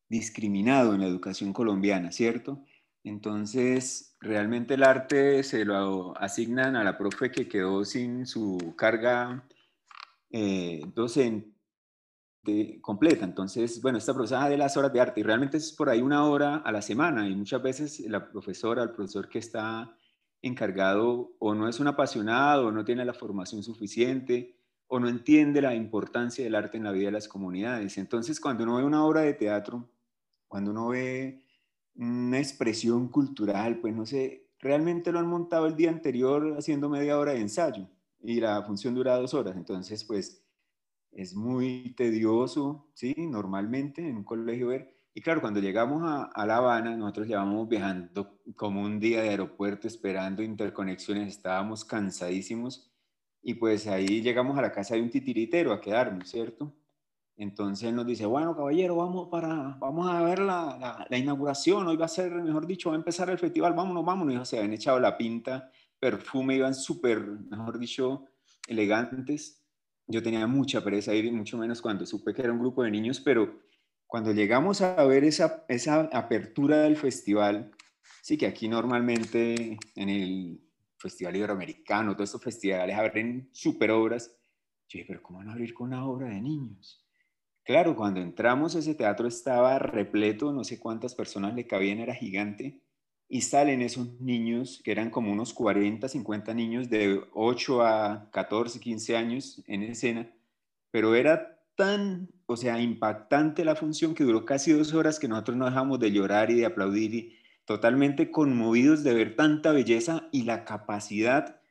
discriminado 0.09 0.93
en 0.93 1.01
la 1.01 1.07
educación 1.07 1.53
colombiana, 1.53 2.11
¿cierto? 2.11 2.63
Entonces, 3.03 4.17
realmente 4.19 4.73
el 4.73 4.83
arte 4.83 5.43
se 5.43 5.63
lo 5.63 6.17
asignan 6.17 6.75
a 6.75 6.83
la 6.83 6.97
profe 6.97 7.31
que 7.31 7.47
quedó 7.47 7.85
sin 7.85 8.25
su 8.25 8.73
carga 8.75 9.47
eh, 10.31 10.81
docente 10.93 11.53
completa. 12.81 13.25
Entonces, 13.25 13.81
bueno, 13.81 13.97
esta 13.97 14.13
profesora 14.13 14.49
de 14.49 14.57
las 14.57 14.75
horas 14.75 14.91
de 14.91 14.99
arte 14.99 15.21
y 15.21 15.23
realmente 15.23 15.57
es 15.57 15.71
por 15.71 15.89
ahí 15.89 16.01
una 16.01 16.25
hora 16.25 16.57
a 16.57 16.71
la 16.71 16.81
semana 16.81 17.27
y 17.27 17.35
muchas 17.35 17.61
veces 17.61 17.99
la 18.01 18.29
profesora, 18.29 18.83
el 18.83 18.91
profesor 18.91 19.29
que 19.29 19.39
está 19.39 19.95
encargado 20.41 21.33
o 21.39 21.53
no 21.53 21.67
es 21.67 21.79
un 21.79 21.87
apasionado 21.87 22.67
o 22.67 22.71
no 22.71 22.85
tiene 22.85 23.05
la 23.05 23.13
formación 23.13 23.61
suficiente 23.61 24.55
o 24.87 24.99
no 24.99 25.07
entiende 25.07 25.61
la 25.61 25.75
importancia 25.75 26.43
del 26.43 26.55
arte 26.55 26.77
en 26.77 26.83
la 26.83 26.91
vida 26.91 27.05
de 27.05 27.11
las 27.11 27.27
comunidades. 27.27 27.97
Entonces, 27.97 28.39
cuando 28.39 28.63
uno 28.63 28.77
ve 28.77 28.83
una 28.83 29.05
obra 29.05 29.21
de 29.21 29.33
teatro, 29.33 29.87
cuando 30.49 30.71
uno 30.71 30.89
ve 30.89 31.45
una 31.95 32.39
expresión 32.39 33.07
cultural, 33.07 33.79
pues 33.79 33.95
no 33.95 34.05
sé, 34.05 34.49
realmente 34.59 35.13
lo 35.13 35.19
han 35.19 35.27
montado 35.27 35.67
el 35.67 35.77
día 35.77 35.89
anterior 35.89 36.55
haciendo 36.57 36.89
media 36.89 37.17
hora 37.17 37.31
de 37.31 37.39
ensayo 37.39 37.87
y 38.21 38.41
la 38.41 38.61
función 38.63 38.93
dura 38.95 39.15
dos 39.15 39.33
horas. 39.33 39.55
Entonces, 39.55 40.03
pues 40.03 40.43
es 41.11 41.35
muy 41.35 41.93
tedioso, 41.95 42.89
¿sí? 42.93 43.15
Normalmente 43.17 44.07
en 44.07 44.17
un 44.17 44.23
colegio 44.23 44.67
ver. 44.67 44.95
Y 45.13 45.21
claro, 45.21 45.41
cuando 45.41 45.59
llegamos 45.59 46.03
a, 46.05 46.45
La 46.45 46.57
Habana, 46.57 46.95
nosotros 46.95 47.27
llevamos 47.27 47.67
viajando 47.67 48.39
como 48.55 48.81
un 48.81 48.99
día 48.99 49.21
de 49.21 49.29
aeropuerto 49.29 49.87
esperando 49.87 50.43
interconexiones, 50.43 51.27
estábamos 51.27 51.83
cansadísimos 51.83 52.91
y 53.41 53.55
pues 53.55 53.87
ahí 53.87 54.21
llegamos 54.21 54.57
a 54.57 54.61
la 54.61 54.71
casa 54.71 54.95
de 54.95 55.01
un 55.01 55.09
titiritero 55.09 55.73
a 55.73 55.81
quedarnos, 55.81 56.29
¿cierto? 56.29 56.73
Entonces 57.39 57.87
él 57.87 57.95
nos 57.95 58.05
dice, 58.05 58.25
bueno, 58.25 58.53
caballero, 58.53 58.97
vamos, 58.97 59.29
para, 59.29 59.77
vamos 59.79 60.09
a 60.09 60.21
ver 60.23 60.39
la, 60.39 61.07
la, 61.09 61.17
inauguración, 61.17 61.87
hoy 61.87 61.95
va 61.95 62.03
a 62.03 62.09
ser, 62.09 62.33
mejor 62.33 62.67
dicho, 62.67 62.89
va 62.89 62.95
a 62.95 62.99
empezar 62.99 63.29
el 63.29 63.39
festival, 63.39 63.73
vámonos, 63.73 64.03
vámonos. 64.03 64.35
Y 64.35 64.45
se 64.45 64.57
habían 64.57 64.73
echado 64.73 64.99
la 64.99 65.17
pinta, 65.17 65.71
perfume, 65.97 66.57
iban 66.57 66.75
súper, 66.75 67.21
mejor 67.49 67.79
dicho, 67.79 68.25
elegantes. 68.67 69.63
Yo 70.05 70.21
tenía 70.21 70.47
mucha 70.47 70.83
pereza 70.83 71.13
ir, 71.13 71.31
mucho 71.31 71.57
menos 71.57 71.81
cuando 71.81 72.05
supe 72.05 72.33
que 72.33 72.41
era 72.41 72.51
un 72.51 72.59
grupo 72.59 72.83
de 72.83 72.91
niños, 72.91 73.21
pero 73.21 73.61
cuando 74.05 74.33
llegamos 74.33 74.81
a 74.81 75.01
ver 75.05 75.23
esa, 75.23 75.63
esa 75.69 76.09
apertura 76.11 76.79
del 76.79 76.97
festival, 76.97 77.71
sí 78.21 78.37
que 78.37 78.47
aquí 78.47 78.67
normalmente 78.67 79.79
en 79.95 80.09
el 80.09 80.61
Festival 80.97 81.37
Iberoamericano, 81.37 82.15
todos 82.15 82.31
estos 82.31 82.43
festivales 82.43 82.97
abren 82.97 83.47
super 83.53 83.91
obras, 83.91 84.27
yo 84.89 84.97
dije, 84.97 85.05
pero 85.07 85.23
¿cómo 85.23 85.39
van 85.39 85.47
a 85.47 85.53
abrir 85.53 85.73
con 85.73 85.87
una 85.87 86.05
obra 86.05 86.27
de 86.27 86.41
niños? 86.41 87.08
Claro, 87.69 87.95
cuando 87.95 88.19
entramos 88.19 88.73
ese 88.73 88.95
teatro 88.95 89.27
estaba 89.27 89.77
repleto, 89.77 90.51
no 90.51 90.63
sé 90.63 90.79
cuántas 90.79 91.13
personas 91.13 91.53
le 91.53 91.67
cabían, 91.67 91.99
era 91.99 92.15
gigante, 92.15 92.81
y 93.27 93.41
salen 93.41 93.83
esos 93.83 94.19
niños, 94.19 94.81
que 94.83 94.91
eran 94.91 95.11
como 95.11 95.31
unos 95.31 95.53
40, 95.53 96.09
50 96.09 96.55
niños 96.55 96.89
de 96.89 97.21
8 97.31 97.83
a 97.83 98.31
14, 98.31 98.79
15 98.79 99.15
años 99.15 99.63
en 99.67 99.83
escena, 99.83 100.33
pero 100.89 101.13
era 101.13 101.61
tan, 101.75 102.31
o 102.47 102.57
sea, 102.57 102.81
impactante 102.81 103.63
la 103.63 103.75
función 103.75 104.15
que 104.15 104.23
duró 104.23 104.45
casi 104.45 104.71
dos 104.71 104.95
horas 104.95 105.19
que 105.19 105.27
nosotros 105.27 105.55
no 105.55 105.65
dejamos 105.65 105.99
de 105.99 106.11
llorar 106.11 106.49
y 106.49 106.55
de 106.55 106.65
aplaudir 106.65 107.13
y 107.13 107.37
totalmente 107.65 108.31
conmovidos 108.31 109.03
de 109.03 109.13
ver 109.13 109.35
tanta 109.35 109.71
belleza 109.73 110.27
y 110.31 110.41
la 110.41 110.65
capacidad 110.65 111.61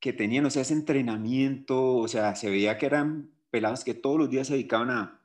que 0.00 0.12
tenían, 0.12 0.46
o 0.46 0.50
sea, 0.50 0.62
ese 0.62 0.74
entrenamiento, 0.74 1.94
o 1.94 2.08
sea, 2.08 2.34
se 2.34 2.50
veía 2.50 2.76
que 2.76 2.86
eran 2.86 3.30
pelados 3.50 3.84
que 3.84 3.94
todos 3.94 4.18
los 4.18 4.28
días 4.28 4.48
se 4.48 4.54
dedicaban 4.54 4.90
a, 4.90 5.20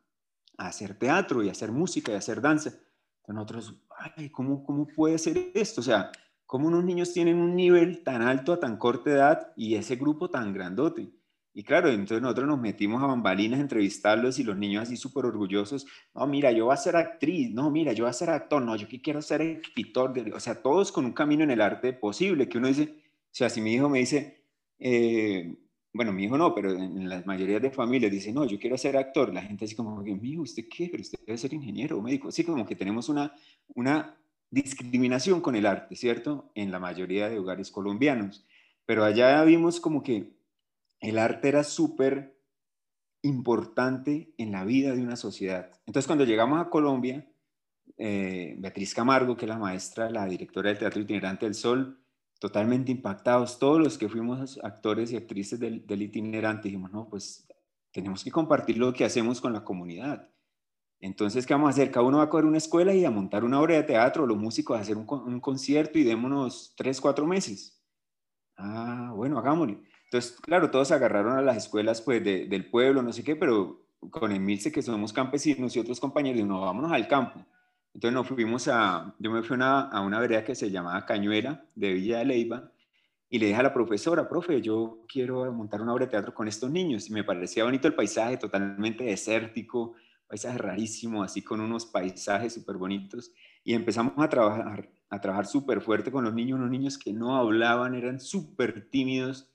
hacer 0.68 0.98
teatro 0.98 1.44
y 1.44 1.50
hacer 1.50 1.72
música 1.72 2.12
y 2.12 2.16
hacer 2.16 2.42
danza. 2.42 2.70
Entonces 2.70 3.36
nosotros, 3.36 3.84
ay, 4.18 4.30
¿cómo, 4.30 4.64
¿cómo 4.64 4.88
puede 4.88 5.18
ser 5.18 5.52
esto? 5.54 5.82
O 5.82 5.84
sea, 5.84 6.12
¿cómo 6.46 6.68
unos 6.68 6.84
niños 6.84 7.14
tienen 7.14 7.38
un 7.38 7.56
nivel 7.56 8.04
tan 8.04 8.22
alto 8.22 8.54
a 8.54 8.60
tan 8.60 8.78
corta 8.78 9.12
edad 9.12 9.54
y 9.56 9.76
ese 9.76 9.96
grupo 9.96 10.30
tan 10.30 10.54
grandote? 10.54 11.12
Y 11.54 11.64
claro, 11.64 11.90
entonces 11.90 12.22
nosotros 12.22 12.48
nos 12.48 12.60
metimos 12.60 13.02
a 13.02 13.08
bambalinas 13.08 13.60
a 13.60 13.64
entrevistarlos 13.64 14.40
y 14.40 14.44
los 14.44 14.56
niños 14.56 14.84
así 14.84 14.96
súper 14.96 15.26
orgullosos, 15.26 15.88
no, 16.14 16.28
mira, 16.28 16.52
yo 16.52 16.66
voy 16.66 16.74
a 16.74 16.78
ser 16.78 16.96
actriz, 16.96 17.52
no, 17.52 17.72
mira, 17.72 17.92
yo 17.92 18.04
voy 18.04 18.10
a 18.12 18.14
ser 18.14 18.30
actor, 18.30 18.62
no, 18.62 18.76
yo 18.76 18.88
que 18.88 19.02
quiero 19.02 19.22
ser 19.22 19.42
escritor, 19.42 20.14
o 20.34 20.40
sea, 20.40 20.62
todos 20.62 20.92
con 20.92 21.06
un 21.06 21.12
camino 21.12 21.44
en 21.44 21.52
el 21.52 21.62
arte 21.62 21.92
posible, 21.92 22.48
que 22.48 22.60
uno 22.60 22.68
dice, 22.68 22.96
o 23.04 23.32
sea, 23.32 23.50
si 23.50 23.62
mi 23.62 23.74
hijo 23.74 23.90
me 23.90 24.00
dice, 24.00 24.46
eh, 24.78 25.58
bueno, 25.92 26.14
mi 26.14 26.26
hijo 26.26 26.38
no, 26.38 26.54
pero 26.54 26.72
en 26.72 27.10
las 27.10 27.26
mayorías 27.26 27.62
de 27.62 27.72
familias 27.72 28.12
dice, 28.12 28.32
no, 28.32 28.46
yo 28.46 28.60
quiero 28.60 28.78
ser 28.78 28.96
actor. 28.96 29.34
La 29.34 29.42
gente 29.42 29.66
así 29.66 29.76
como, 29.76 30.02
mi 30.02 30.32
hijo, 30.32 30.44
¿usted 30.44 30.66
qué? 30.70 30.88
Pero 30.90 31.02
usted 31.02 31.20
debe 31.26 31.38
ser 31.38 31.54
ingeniero 31.54 31.98
o 31.98 32.02
médico. 32.02 32.30
Así 32.30 32.44
como 32.44 32.66
que 32.66 32.76
tenemos 32.76 33.10
una, 33.10 33.34
una 33.76 34.16
discriminación 34.52 35.42
con 35.42 35.56
el 35.56 35.66
arte, 35.66 35.96
¿cierto? 35.96 36.52
En 36.54 36.72
la 36.72 36.80
mayoría 36.80 37.30
de 37.30 37.40
hogares 37.40 37.72
colombianos. 37.72 38.46
Pero 38.86 39.04
allá 39.04 39.44
vimos 39.44 39.80
como 39.80 40.04
que 40.04 40.34
el 41.00 41.18
arte 41.18 41.50
era 41.50 41.64
súper 41.64 42.38
importante 43.22 44.34
en 44.38 44.52
la 44.52 44.64
vida 44.66 44.96
de 44.96 45.02
una 45.02 45.16
sociedad. 45.16 45.72
Entonces, 45.86 46.08
cuando 46.08 46.26
llegamos 46.26 46.62
a 46.62 46.70
Colombia, 46.70 47.28
eh, 47.98 48.56
Beatriz 48.60 48.94
Camargo, 48.94 49.36
que 49.36 49.46
es 49.46 49.50
la 49.50 49.58
maestra, 49.58 50.10
la 50.10 50.26
directora 50.26 50.70
del 50.70 50.78
Teatro 50.78 51.02
Itinerante 51.02 51.46
del 51.46 51.56
Sol, 51.56 51.99
totalmente 52.40 52.92
impactados. 52.92 53.60
Todos 53.60 53.80
los 53.80 53.98
que 53.98 54.10
fuimos 54.10 54.60
actores 54.64 55.12
y 55.12 55.18
actrices 55.18 55.60
del, 55.60 56.02
itinerante 56.02 56.70
dijimos, 56.70 56.92
no, 56.92 57.08
pues 57.08 57.48
tenemos 57.92 58.24
que 58.24 58.32
compartir 58.32 58.78
lo 58.78 58.94
que 58.94 59.06
hacemos 59.06 59.42
con 59.42 59.54
la 59.54 59.64
comunidad. 59.64 60.30
Entonces, 61.02 61.46
¿qué 61.46 61.54
vamos 61.54 61.68
a 61.68 61.72
hacer? 61.72 61.92
Cada 61.92 62.06
uno 62.06 62.18
va 62.18 62.24
a 62.24 62.30
coger 62.30 62.46
una 62.46 62.58
escuela 62.58 62.94
y 62.94 63.06
a 63.06 63.12
montar 63.12 63.44
una 63.44 63.62
obra 63.62 63.76
de 63.76 63.84
teatro, 63.84 64.26
los 64.26 64.38
músicos 64.38 64.78
a 64.78 64.82
hacer 64.82 64.98
un, 64.98 65.40
concierto 65.40 66.00
y 66.00 66.04
démonos 66.04 66.74
tres, 66.76 67.00
cuatro 67.00 67.26
meses. 67.26 67.82
Ah, 68.58 69.14
bueno, 69.16 69.38
hagámoslo. 69.38 69.82
Entonces, 70.06 70.38
claro, 70.42 70.72
todos 70.72 70.92
agarraron 70.92 71.38
a 71.38 71.42
las 71.42 71.58
escuelas 71.58 72.02
pues, 72.02 72.24
del 72.24 72.70
pueblo, 72.70 73.02
no 73.02 73.14
sé 73.14 73.24
qué, 73.24 73.36
pero 73.36 73.86
con 74.10 74.32
Emilce, 74.32 74.72
que 74.72 74.82
somos 74.82 75.14
campesinos 75.14 75.76
y 75.76 75.80
otros 75.80 76.00
compañeros, 76.00 76.46
no, 76.46 76.62
vámonos 76.62 76.92
al 76.92 77.08
campo. 77.08 77.46
Entonces 77.94 78.14
nos 78.14 78.28
fuimos 78.28 78.68
a, 78.68 79.16
yo 79.20 79.32
me 79.32 79.42
fui 79.44 79.58
a 79.60 80.02
una 80.02 80.20
vereda 80.20 80.44
que 80.44 80.56
se 80.56 80.70
llamaba 80.70 81.06
Cañuela, 81.06 81.66
de 81.76 81.94
Villa 81.94 82.20
de 82.20 82.26
Leiva, 82.26 82.72
y 83.30 83.38
le 83.38 83.48
dije 83.48 83.60
a 83.60 83.64
la 83.64 83.74
profesora, 83.74 84.28
profe, 84.28 84.60
yo 84.62 85.06
quiero 85.08 85.52
montar 85.54 85.82
una 85.82 85.94
obra 85.94 86.06
de 86.06 86.12
teatro 86.12 86.34
con 86.34 86.48
estos 86.48 86.72
niños. 86.72 87.08
Y 87.10 87.14
me 87.14 87.24
parecía 87.24 87.64
bonito 87.64 87.88
el 87.88 87.94
paisaje, 87.94 88.38
totalmente 88.38 89.04
desértico, 89.04 89.94
paisaje 90.28 90.58
rarísimo, 90.58 91.22
así 91.22 91.44
con 91.44 91.62
unos 91.62 91.86
paisajes 91.86 92.56
súper 92.56 92.78
bonitos. 92.78 93.32
Y 93.64 93.76
empezamos 93.76 94.14
a 94.18 94.28
trabajar, 94.30 94.90
a 95.10 95.22
trabajar 95.22 95.46
súper 95.46 95.80
fuerte 95.80 96.12
con 96.12 96.24
los 96.24 96.34
niños, 96.34 96.58
unos 96.58 96.72
niños 96.72 96.98
que 96.98 97.14
no 97.14 97.36
hablaban, 97.36 97.94
eran 97.94 98.20
súper 98.20 98.90
tímidos 98.90 99.52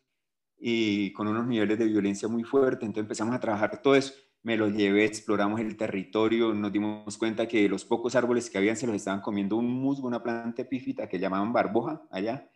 y 0.56 1.12
con 1.12 1.26
unos 1.26 1.46
niveles 1.46 1.76
de 1.76 1.86
violencia 1.86 2.28
muy 2.28 2.44
fuertes. 2.44 2.86
Entonces 2.86 3.02
empezamos 3.02 3.34
a 3.34 3.40
trabajar 3.40 3.82
todo 3.82 3.96
eso 3.96 4.14
me 4.44 4.58
lo 4.58 4.68
llevé, 4.68 5.06
exploramos 5.06 5.58
el 5.58 5.76
territorio, 5.76 6.52
nos 6.52 6.70
dimos 6.70 7.16
cuenta 7.16 7.48
que 7.48 7.66
los 7.66 7.84
pocos 7.86 8.14
árboles 8.14 8.50
que 8.50 8.58
habían 8.58 8.76
se 8.76 8.86
los 8.86 8.94
estaban 8.94 9.22
comiendo 9.22 9.56
un 9.56 9.66
musgo, 9.66 10.06
una 10.06 10.22
planta 10.22 10.62
epífita 10.62 11.08
que 11.08 11.18
llamaban 11.18 11.52
barboja 11.52 12.02
allá, 12.10 12.50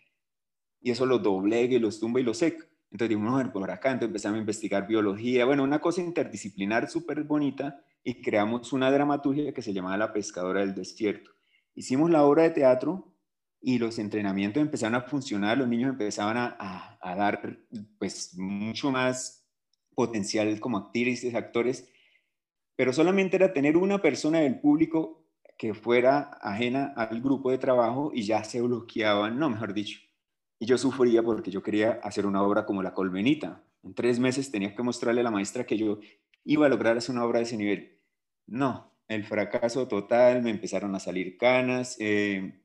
y 0.80 0.90
eso 0.90 1.06
lo 1.06 1.18
doblegue, 1.18 1.80
los 1.80 1.98
tumba 1.98 2.20
y 2.20 2.24
lo 2.24 2.34
seca. 2.34 2.64
Entonces 2.90 3.08
dijimos, 3.08 3.38
ver, 3.38 3.52
por 3.52 3.70
acá, 3.70 3.90
entonces 3.90 4.08
empezamos 4.08 4.36
a 4.36 4.40
investigar 4.40 4.86
biología, 4.86 5.46
bueno, 5.46 5.64
una 5.64 5.80
cosa 5.80 6.02
interdisciplinar 6.02 6.90
súper 6.90 7.24
bonita, 7.24 7.82
y 8.04 8.20
creamos 8.20 8.72
una 8.74 8.90
dramaturgia 8.90 9.52
que 9.54 9.62
se 9.62 9.72
llamaba 9.72 9.96
La 9.96 10.12
Pescadora 10.12 10.60
del 10.60 10.74
Desierto. 10.74 11.30
Hicimos 11.74 12.10
la 12.10 12.24
obra 12.24 12.42
de 12.42 12.50
teatro 12.50 13.14
y 13.62 13.78
los 13.78 13.98
entrenamientos 13.98 14.60
empezaron 14.60 14.94
a 14.94 15.02
funcionar, 15.02 15.56
los 15.56 15.68
niños 15.68 15.90
empezaban 15.90 16.36
a, 16.36 16.98
a 17.00 17.16
dar 17.16 17.58
pues 17.98 18.36
mucho 18.36 18.90
más 18.90 19.37
potencial 19.98 20.60
como 20.60 20.78
actrices, 20.78 21.34
actores, 21.34 21.90
pero 22.76 22.92
solamente 22.92 23.34
era 23.34 23.52
tener 23.52 23.76
una 23.76 24.00
persona 24.00 24.38
del 24.38 24.60
público 24.60 25.24
que 25.58 25.74
fuera 25.74 26.38
ajena 26.40 26.94
al 26.96 27.20
grupo 27.20 27.50
de 27.50 27.58
trabajo 27.58 28.12
y 28.14 28.22
ya 28.22 28.44
se 28.44 28.60
bloqueaban, 28.60 29.40
no, 29.40 29.50
mejor 29.50 29.74
dicho. 29.74 29.98
Y 30.60 30.66
yo 30.66 30.78
sufría 30.78 31.20
porque 31.24 31.50
yo 31.50 31.64
quería 31.64 31.98
hacer 32.04 32.26
una 32.26 32.44
obra 32.44 32.64
como 32.64 32.80
La 32.80 32.94
Colmenita. 32.94 33.64
En 33.82 33.92
tres 33.92 34.20
meses 34.20 34.52
tenía 34.52 34.72
que 34.72 34.84
mostrarle 34.84 35.22
a 35.22 35.24
la 35.24 35.32
maestra 35.32 35.66
que 35.66 35.76
yo 35.76 35.98
iba 36.44 36.66
a 36.66 36.68
lograr 36.68 36.96
hacer 36.96 37.16
una 37.16 37.24
obra 37.24 37.40
de 37.40 37.46
ese 37.46 37.56
nivel. 37.56 37.98
No, 38.46 38.94
el 39.08 39.24
fracaso 39.24 39.88
total, 39.88 40.42
me 40.42 40.50
empezaron 40.50 40.94
a 40.94 41.00
salir 41.00 41.36
canas. 41.38 41.96
Eh, 41.98 42.62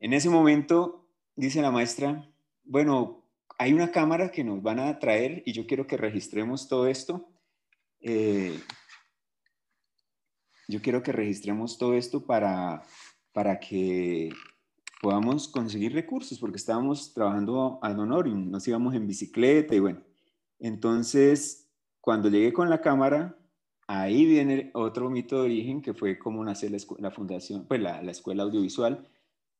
en 0.00 0.12
ese 0.12 0.28
momento, 0.28 1.08
dice 1.34 1.62
la 1.62 1.70
maestra, 1.70 2.30
bueno, 2.62 3.23
hay 3.58 3.72
una 3.72 3.90
cámara 3.90 4.30
que 4.30 4.44
nos 4.44 4.62
van 4.62 4.80
a 4.80 4.98
traer 4.98 5.42
y 5.46 5.52
yo 5.52 5.66
quiero 5.66 5.86
que 5.86 5.96
registremos 5.96 6.68
todo 6.68 6.86
esto. 6.86 7.28
Eh, 8.00 8.58
yo 10.68 10.80
quiero 10.82 11.02
que 11.02 11.12
registremos 11.12 11.78
todo 11.78 11.94
esto 11.94 12.24
para, 12.24 12.82
para 13.32 13.60
que 13.60 14.30
podamos 15.00 15.48
conseguir 15.48 15.92
recursos, 15.92 16.38
porque 16.38 16.56
estábamos 16.56 17.12
trabajando 17.12 17.78
a 17.82 17.90
honorium, 17.90 18.50
nos 18.50 18.66
íbamos 18.66 18.94
en 18.94 19.06
bicicleta 19.06 19.74
y 19.74 19.80
bueno. 19.80 20.02
Entonces, 20.58 21.68
cuando 22.00 22.30
llegué 22.30 22.52
con 22.52 22.70
la 22.70 22.80
cámara, 22.80 23.36
ahí 23.86 24.24
viene 24.24 24.70
otro 24.72 25.10
mito 25.10 25.36
de 25.36 25.44
origen 25.44 25.82
que 25.82 25.92
fue 25.92 26.18
cómo 26.18 26.42
nace 26.42 26.70
la, 26.70 26.78
la 26.98 27.10
fundación, 27.10 27.66
pues 27.66 27.80
la, 27.80 28.02
la 28.02 28.12
escuela 28.12 28.44
audiovisual, 28.44 29.06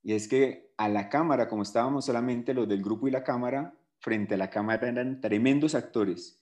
y 0.03 0.15
es 0.15 0.29
que 0.29 0.73
a 0.77 0.89
la 0.89 1.09
cámara, 1.09 1.49
como 1.49 1.63
estábamos 1.63 2.07
solamente 2.07 2.55
los 2.55 2.69
del 2.69 2.83
grupo 2.83 3.09
y 3.09 3.11
la 3.11 3.25
cámara, 3.25 3.75
frente 4.05 4.35
a 4.35 4.37
la 4.37 4.51
cámara 4.51 4.87
eran 4.87 5.23
tremendos 5.23 5.75
actores. 5.75 6.39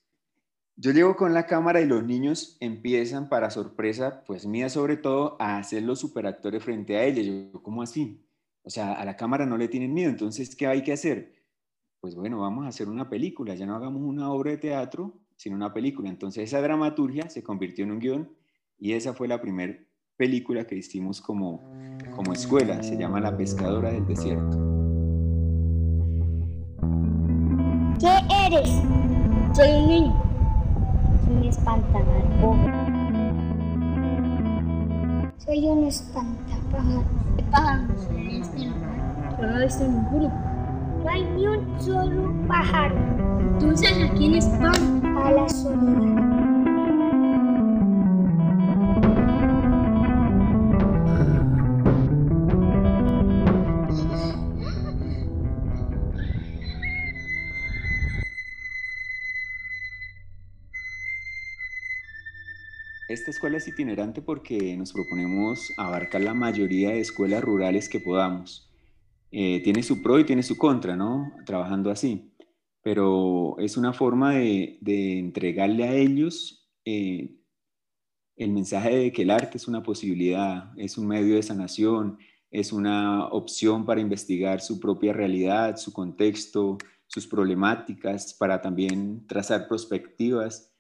Yo 0.75 0.91
llego 0.91 1.15
con 1.15 1.33
la 1.33 1.47
cámara 1.47 1.81
y 1.81 1.87
los 1.87 2.03
niños 2.03 2.57
empiezan, 2.59 3.29
para 3.29 3.51
sorpresa, 3.51 4.25
pues 4.27 4.47
mía 4.47 4.69
sobre 4.69 4.97
todo, 4.97 5.37
a 5.39 5.59
hacer 5.59 5.85
los 5.85 6.01
superactores 6.01 6.65
frente 6.65 6.97
a 6.97 7.05
ella. 7.05 7.23
Yo, 7.23 7.63
¿cómo 7.63 7.83
así? 7.83 8.27
O 8.65 8.71
sea, 8.71 8.95
a 8.95 9.05
la 9.05 9.17
cámara 9.17 9.47
no 9.47 9.57
le 9.57 9.69
tienen 9.69 9.95
miedo, 9.95 10.11
entonces, 10.11 10.57
¿qué 10.57 10.67
hay 10.67 10.83
que 10.83 10.93
hacer? 10.93 11.35
Pues 12.01 12.17
bueno, 12.17 12.41
vamos 12.41 12.65
a 12.65 12.69
hacer 12.69 12.89
una 12.89 13.09
película, 13.09 13.55
ya 13.55 13.65
no 13.65 13.77
hagamos 13.77 14.03
una 14.03 14.33
obra 14.33 14.51
de 14.51 14.59
teatro, 14.59 15.21
sino 15.37 15.55
una 15.55 15.73
película. 15.73 16.09
Entonces 16.09 16.43
esa 16.43 16.61
dramaturgia 16.61 17.31
se 17.31 17.45
convirtió 17.45 17.85
en 17.85 17.93
un 17.93 17.99
guion 18.01 18.37
y 18.77 18.93
esa 18.93 19.15
fue 19.15 19.29
la 19.29 19.41
primera 19.41 19.79
película 20.17 20.67
que 20.67 20.75
hicimos 20.75 21.21
como, 21.21 21.63
como 22.17 22.33
escuela, 22.33 22.83
se 22.83 22.97
llama 22.97 23.21
La 23.21 23.37
Pescadora 23.37 23.93
del 23.93 24.07
Desierto. 24.07 24.72
¿Qué 28.03 28.19
eres? 28.47 28.69
Soy 29.53 29.71
un 29.71 29.87
niño. 29.87 30.23
Un 31.31 31.45
espantapájaros. 31.45 32.57
Soy 35.39 35.69
un 35.69 35.85
espantapájaros. 35.87 37.05
¿Qué 37.37 37.43
pájaros 37.45 38.09
en 38.11 38.43
este 38.43 38.65
lugar? 38.65 39.41
No 39.41 39.57
he 39.57 39.65
visto 39.67 39.85
ninguno. 39.85 40.33
No 41.05 41.11
hay 41.11 41.23
ni 41.23 41.47
un 41.47 41.81
solo 41.81 42.35
pájaro. 42.49 42.97
Entonces, 43.39 43.93
¿a 44.03 44.13
quiénes 44.15 44.51
van? 44.59 45.17
A 45.17 45.31
la 45.31 45.49
soledad. 45.49 46.02
Esta 63.23 63.31
escuela 63.31 63.59
es 63.59 63.69
itinerante 63.69 64.21
porque 64.21 64.77
nos 64.77 64.93
proponemos 64.93 65.73
abarcar 65.77 66.23
la 66.23 66.35
mayoría 66.35 66.91
de 66.91 66.99
escuelas 66.99 67.41
rurales 67.41 67.89
que 67.89 68.01
podamos. 68.01 68.69
Eh, 69.31 69.61
tiene 69.63 69.85
su 69.85 70.03
pro 70.03 70.19
y 70.19 70.25
tiene 70.25 70.43
su 70.43 70.59
contra, 70.59 70.97
¿no? 70.97 71.31
Trabajando 71.47 71.93
así. 71.93 72.35
Pero 72.83 73.55
es 73.61 73.77
una 73.77 73.93
forma 73.93 74.35
de, 74.35 74.81
entregarle 75.21 75.85
a 75.85 75.95
ellos 75.95 76.69
eh, 76.85 77.37
el 78.35 78.51
mensaje 78.51 78.97
de 78.97 79.13
que 79.13 79.23
el 79.23 79.31
arte 79.31 79.57
es 79.57 79.69
una 79.69 79.85
posibilidad, 79.85 80.77
es 80.77 80.99
un 80.99 81.07
medio 81.07 81.37
de 81.37 81.45
sanación, 81.45 82.19
es 82.51 82.73
una 82.73 83.29
opción 83.29 83.87
para 83.87 84.01
investigar 84.01 84.61
su 84.61 84.81
propia 84.81 85.13
realidad, 85.13 85.77
su 85.77 85.93
contexto, 85.93 86.77
sus 87.07 87.29
problemáticas, 87.29 88.35
para 88.35 88.61
también 88.61 89.29
trazar 89.29 89.69
perspectivas 89.69 90.72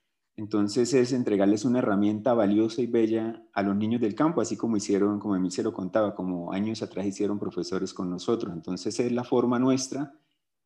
entonces 0.42 0.92
es 0.92 1.12
entregarles 1.12 1.64
una 1.64 1.78
herramienta 1.78 2.34
valiosa 2.34 2.82
y 2.82 2.88
bella 2.88 3.44
a 3.52 3.62
los 3.62 3.76
niños 3.76 4.00
del 4.00 4.16
campo, 4.16 4.40
así 4.40 4.56
como 4.56 4.76
hicieron, 4.76 5.20
como 5.20 5.37
Emil 5.37 5.52
se 5.52 5.62
lo 5.62 5.72
contaba, 5.72 6.16
como 6.16 6.52
años 6.52 6.82
atrás 6.82 7.06
hicieron 7.06 7.38
profesores 7.38 7.94
con 7.94 8.11
nosotros. 8.11 8.52
Entonces 8.52 8.99
es 8.99 9.12
la 9.12 9.22
forma 9.22 9.61
nuestra 9.61 10.14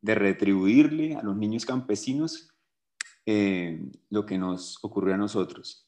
de 0.01 0.15
retribuirle 0.15 1.15
a 1.15 1.21
los 1.21 1.37
niños 1.37 1.63
campesinos 1.63 2.49
eh, 3.27 3.87
lo 4.09 4.25
que 4.25 4.39
nos 4.39 4.83
ocurrió 4.83 5.13
a 5.13 5.17
nosotros. 5.17 5.87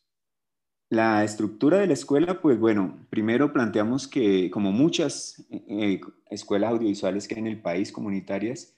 La 0.90 1.24
estructura 1.24 1.80
de 1.80 1.88
la 1.88 1.94
escuela, 1.94 2.42
pues 2.42 2.60
bueno, 2.60 3.08
primero 3.10 3.52
planteamos 3.52 4.08
que 4.08 4.52
como 4.52 4.72
muchas 4.72 5.48
eh, 5.50 6.00
escuelas 6.30 6.74
audiovisuales 6.74 7.28
que 7.28 7.34
hay 7.34 7.42
en 7.42 7.48
el 7.48 7.60
país, 7.60 7.92
comunitarias, 7.92 8.76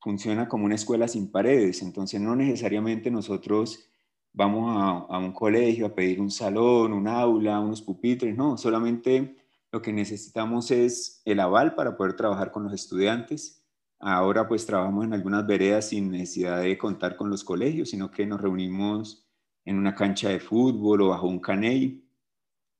funciona 0.00 0.48
como 0.48 0.64
una 0.64 0.74
escuela 0.74 1.06
sin 1.06 1.30
paredes. 1.30 1.80
Entonces 1.80 2.20
no 2.20 2.34
necesariamente 2.34 3.12
nosotros 3.12 3.84
vamos 4.32 5.06
a, 5.10 5.18
un 5.18 5.32
colegio 5.32 5.86
a 5.86 5.94
pedir 5.94 6.20
un 6.20 6.30
salón, 6.30 6.92
un 6.92 7.08
aula, 7.08 7.60
unos 7.60 7.82
pupitres, 7.82 8.36
no, 8.36 8.56
solamente 8.56 9.36
lo 9.72 9.82
que 9.82 9.92
necesitamos 9.92 10.70
es 10.70 11.22
el 11.24 11.40
aval 11.40 11.74
para 11.74 11.96
poder 11.96 12.14
trabajar 12.14 12.50
con 12.50 12.64
los 12.64 12.72
estudiantes. 12.72 13.64
Ahora 14.00 14.46
pues 14.46 14.64
trabajamos 14.64 15.04
en 15.04 15.12
algunas 15.14 15.46
veredas 15.46 15.88
sin 15.88 16.10
necesidad 16.10 16.62
de 16.62 16.78
contar 16.78 17.16
con 17.16 17.30
los 17.30 17.44
colegios, 17.44 17.90
sino 17.90 18.10
que 18.10 18.26
nos 18.26 18.40
reunimos 18.40 19.26
en 19.64 19.76
una 19.76 19.94
cancha 19.94 20.28
de 20.28 20.40
fútbol 20.40 21.02
o 21.02 21.08
bajo 21.08 21.26
un 21.26 21.40
caney 21.40 22.04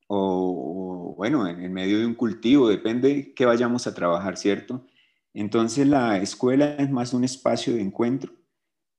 o, 0.07 1.15
bueno, 1.17 1.47
en, 1.47 1.63
en 1.63 1.73
medio 1.73 1.99
de 1.99 2.07
un 2.07 2.15
cultivo, 2.15 2.69
depende 2.69 3.35
qué 3.35 3.45
vayamos 3.45 3.87
a 3.87 3.95
trabajar, 3.95 4.37
¿cierto? 4.39 4.87
Entonces 5.35 5.87
la 5.87 6.19
escuela 6.19 6.77
es 6.77 6.91
más 6.91 7.13
un 7.13 7.25
espacio 7.25 7.75
de 7.75 7.83
encuentro 7.83 8.33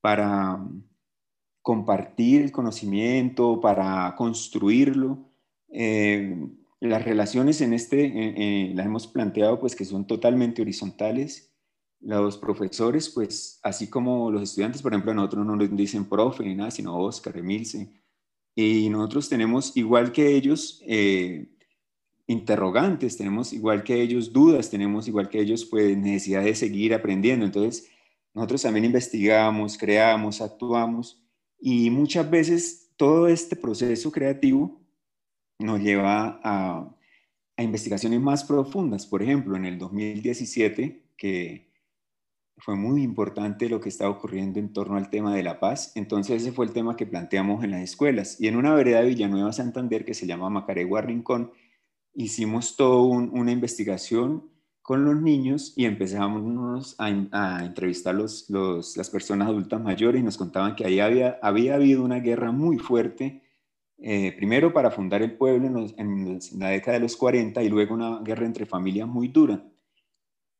para, 0.01 0.59
compartir 1.69 2.41
el 2.41 2.51
conocimiento, 2.51 3.61
para 3.61 4.15
construirlo. 4.15 5.29
Eh, 5.71 6.35
las 6.79 7.05
relaciones 7.05 7.61
en 7.61 7.73
este, 7.75 8.73
las 8.73 8.87
hemos 8.87 9.05
planteado 9.05 9.59
pues 9.59 9.75
que 9.75 9.85
son 9.85 10.07
totalmente 10.07 10.63
horizontales. 10.63 11.53
Los 12.01 12.39
profesores, 12.39 13.09
pues 13.09 13.59
así 13.61 13.87
como 13.87 14.31
los 14.31 14.41
estudiantes, 14.41 14.81
por 14.81 14.93
ejemplo, 14.93 15.11
a 15.11 15.13
nosotros 15.13 15.45
no 15.45 15.55
nos 15.55 15.77
dicen 15.77 16.05
profe 16.05 16.43
ni 16.43 16.55
nada, 16.55 16.71
sino 16.71 16.97
Oscar, 16.97 17.37
Emilce. 17.37 17.93
Y 18.55 18.89
nosotros 18.89 19.29
tenemos, 19.29 19.77
igual 19.77 20.11
que 20.11 20.35
ellos, 20.35 20.81
eh, 20.87 21.51
interrogantes, 22.25 23.15
tenemos 23.15 23.53
igual 23.53 23.83
que 23.83 24.01
ellos 24.01 24.33
dudas, 24.33 24.71
tenemos 24.71 25.07
igual 25.07 25.29
que 25.29 25.39
ellos 25.39 25.65
pues 25.65 25.95
necesidad 25.95 26.43
de 26.43 26.55
seguir 26.55 26.95
aprendiendo. 26.95 27.45
Entonces, 27.45 27.91
nosotros 28.33 28.63
también 28.63 28.85
investigamos, 28.85 29.77
creamos, 29.77 30.41
actuamos 30.41 31.28
y 31.59 31.89
muchas 31.89 32.29
veces 32.29 32.91
todo 32.95 33.27
este 33.27 33.55
proceso 33.55 34.11
creativo 34.11 34.79
nos 35.59 35.79
lleva 35.81 36.39
a, 36.43 36.95
investigaciones 37.57 38.21
más 38.21 38.45
profundas. 38.45 39.05
Por 39.05 39.21
ejemplo, 39.21 39.57
en 39.57 39.65
el 39.65 39.77
2017, 39.77 41.03
que 41.17 41.69
fue 42.57 42.77
muy 42.77 43.03
importante 43.03 43.67
lo 43.67 43.81
que 43.81 43.89
estaba 43.89 44.09
ocurriendo 44.09 44.59
en 44.59 44.71
torno 44.71 44.95
al 44.95 45.09
tema 45.09 45.35
de 45.35 45.43
la 45.43 45.59
paz. 45.59 45.91
Entonces 45.95 46.41
ese 46.41 46.53
fue 46.53 46.65
el 46.65 46.71
tema 46.71 46.95
que 46.95 47.05
planteamos 47.05 47.61
en 47.65 47.71
las 47.71 47.81
escuelas. 47.81 48.39
Y 48.39 48.47
en 48.47 48.55
una 48.55 48.73
vereda 48.73 49.01
de 49.01 49.09
Villanueva, 49.09 49.51
Santander, 49.51 50.05
que 50.05 50.13
se 50.13 50.25
llama 50.25 50.49
Macaregua 50.49 51.01
Rincón, 51.01 51.51
hicimos 52.13 52.77
toda 52.77 53.01
una 53.01 53.51
investigación 53.51 54.49
con 54.81 55.05
los 55.05 55.21
niños 55.21 55.73
y 55.75 55.85
empezamos 55.85 56.95
a, 56.97 57.63
entrevistar 57.63 58.15
los, 58.15 58.49
las 58.49 59.09
personas 59.09 59.47
adultas 59.47 59.81
mayores 59.81 60.21
y 60.21 60.23
nos 60.23 60.37
contaban 60.37 60.75
que 60.75 60.85
ahí 60.85 60.99
había, 60.99 61.39
había 61.41 61.75
habido 61.75 62.03
una 62.03 62.19
guerra 62.19 62.51
muy 62.51 62.77
fuerte, 62.77 63.43
eh, 63.97 64.33
primero 64.35 64.73
para 64.73 64.91
fundar 64.91 65.21
el 65.21 65.37
pueblo 65.37 65.87
en, 65.97 66.39
la 66.57 66.69
década 66.69 66.97
de 66.97 67.01
los 67.01 67.17
40 67.17 67.61
y 67.61 67.69
luego 67.69 67.93
una 67.93 68.19
guerra 68.21 68.45
entre 68.45 68.65
familias 68.65 69.07
muy 69.07 69.27
dura. 69.27 69.63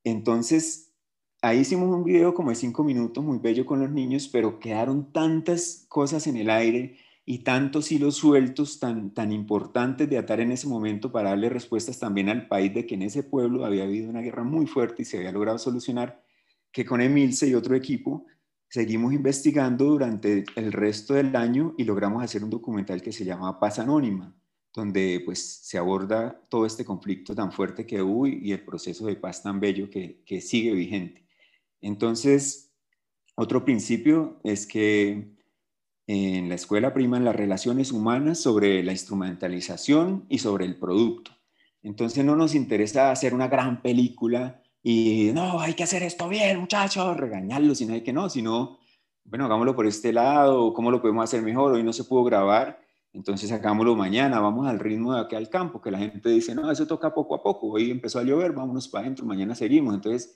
Entonces, 0.04 0.94
ahí 1.42 1.60
hicimos 1.60 1.90
un 1.90 2.04
video 2.04 2.34
como 2.34 2.50
de 2.50 2.56
cinco 2.56 2.84
minutos, 2.84 3.24
muy 3.24 3.40
bello 3.40 3.66
con 3.66 3.80
los 3.80 3.90
niños, 3.90 4.28
pero 4.28 4.60
quedaron 4.60 5.12
tantas 5.12 5.86
cosas 5.90 6.28
en 6.28 6.38
el 6.38 6.50
aire 6.50 6.98
y 7.32 7.44
tantos 7.44 7.92
hilos 7.92 8.16
sueltos 8.16 8.80
tan, 8.80 9.14
tan 9.14 9.32
importantes 9.32 10.10
de 10.10 10.18
atar 10.18 10.40
en 10.40 10.52
ese 10.52 10.66
momento 10.66 11.12
para 11.12 11.30
darle 11.30 11.48
respuestas 11.48 12.00
también 12.00 12.28
al 12.28 12.48
país 12.48 12.74
de 12.74 12.88
que 12.88 12.96
en 12.96 13.04
ese 13.04 13.22
pueblo 13.22 13.66
había 13.66 13.84
habido 13.84 14.10
una 14.10 14.22
guerra 14.22 14.44
muy 14.44 14.66
fuerte 14.66 15.04
y 15.04 15.06
se 15.06 15.18
había 15.18 15.32
logrado 15.32 15.60
solucionar, 15.60 16.24
que 16.72 16.84
con 16.86 17.02
Emilce 17.02 17.48
y 17.48 17.54
otro 17.54 17.76
equipo 17.76 18.26
seguimos 18.68 19.14
investigando 19.14 19.86
durante 19.86 20.44
el 20.56 20.72
resto 20.72 21.14
del 21.14 21.36
año 21.36 21.76
y 21.78 21.84
logramos 21.84 22.24
hacer 22.24 22.44
un 22.44 22.50
documental 22.50 23.00
que 23.04 23.12
se 23.12 23.24
llama 23.24 23.60
Paz 23.60 23.78
Anónima, 23.78 24.36
donde 24.74 25.22
pues 25.24 25.60
se 25.62 25.78
aborda 25.78 26.42
todo 26.50 26.66
este 26.66 26.84
conflicto 26.84 27.36
tan 27.36 27.52
fuerte 27.52 27.86
que 27.86 28.02
hubo 28.02 28.26
y 28.26 28.54
el 28.54 28.66
proceso 28.66 29.06
de 29.06 29.18
paz 29.18 29.44
tan 29.44 29.60
bello 29.60 29.88
que, 29.88 30.24
que 30.26 30.42
sigue 30.42 30.74
vigente. 30.74 31.28
Entonces, 31.80 32.74
otro 33.36 33.64
principio 33.64 34.42
es 34.44 34.66
que 34.66 35.38
en 36.12 36.50
la 36.50 36.56
escuela 36.56 36.92
priman 36.92 37.24
las 37.24 37.36
relaciones 37.36 37.92
humanas 37.92 38.40
sobre 38.40 38.82
la 38.82 38.94
instrumentalización 38.94 40.26
y 40.28 40.40
sobre 40.40 40.66
el 40.66 40.76
producto. 40.76 41.30
Entonces 41.84 42.26
no 42.26 42.36
nos 42.36 42.56
interesa 42.56 43.12
hacer 43.12 43.36
una 43.36 43.48
gran 43.48 43.84
película 43.84 44.60
y 44.82 45.30
no, 45.36 45.60
hay 45.60 45.76
que 45.76 45.84
hacer 45.84 46.02
esto 46.02 46.28
bien, 46.28 46.62
muchachos, 46.62 47.16
regañarlos, 47.16 47.78
sino 47.78 47.94
hay 47.94 48.02
que 48.02 48.12
no, 48.12 48.28
sino, 48.28 48.80
bueno, 49.24 49.46
hagámoslo 49.46 49.76
por 49.76 49.86
este 49.86 50.12
lado, 50.12 50.74
¿cómo 50.74 50.90
lo 50.90 51.00
podemos 51.00 51.26
hacer 51.26 51.44
mejor? 51.44 51.74
Hoy 51.74 51.84
no 51.84 51.94
se 51.94 52.04
pudo 52.04 52.24
grabar, 52.24 52.82
entonces 53.14 53.52
hagámoslo 53.52 53.96
mañana, 53.96 54.40
vamos 54.40 54.68
al 54.68 54.80
ritmo 54.80 55.14
de 55.14 55.22
aquí 55.22 55.36
al 55.36 55.48
campo, 55.48 55.80
que 55.80 55.92
la 55.92 56.00
gente 56.00 56.28
dice, 56.30 56.56
no, 56.56 56.72
eso 56.72 56.88
toca 56.88 57.14
poco 57.14 57.36
a 57.36 57.44
poco, 57.44 57.68
hoy 57.68 57.92
empezó 57.92 58.18
a 58.18 58.24
llover, 58.24 58.52
vámonos 58.54 58.88
para 58.88 59.04
adentro, 59.04 59.28
mañana 59.28 59.54
seguimos. 59.54 59.94
Entonces, 59.94 60.36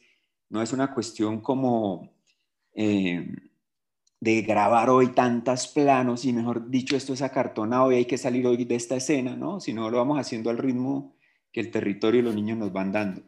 no 0.50 0.62
es 0.62 0.72
una 0.72 0.94
cuestión 0.94 1.42
como... 1.42 2.12
Eh, 2.76 3.28
de 4.24 4.42
grabar 4.42 4.90
hoy 4.90 5.08
tantas 5.08 5.68
planos 5.68 6.24
y 6.24 6.32
mejor 6.32 6.70
dicho 6.70 6.96
esto 6.96 7.12
es 7.12 7.22
acartonado 7.22 7.92
y 7.92 7.96
hay 7.96 8.06
que 8.06 8.18
salir 8.18 8.48
hoy 8.48 8.64
de 8.64 8.76
esta 8.76 8.96
escena, 8.96 9.36
¿no? 9.36 9.60
Si 9.60 9.74
no 9.74 9.90
lo 9.90 9.98
vamos 9.98 10.18
haciendo 10.18 10.50
al 10.50 10.58
ritmo 10.58 11.14
que 11.52 11.60
el 11.60 11.72
territorio 11.72 12.22
y 12.22 12.24
los 12.24 12.34
niños 12.34 12.58
nos 12.58 12.72
van 12.72 12.94
dando. 12.94 13.22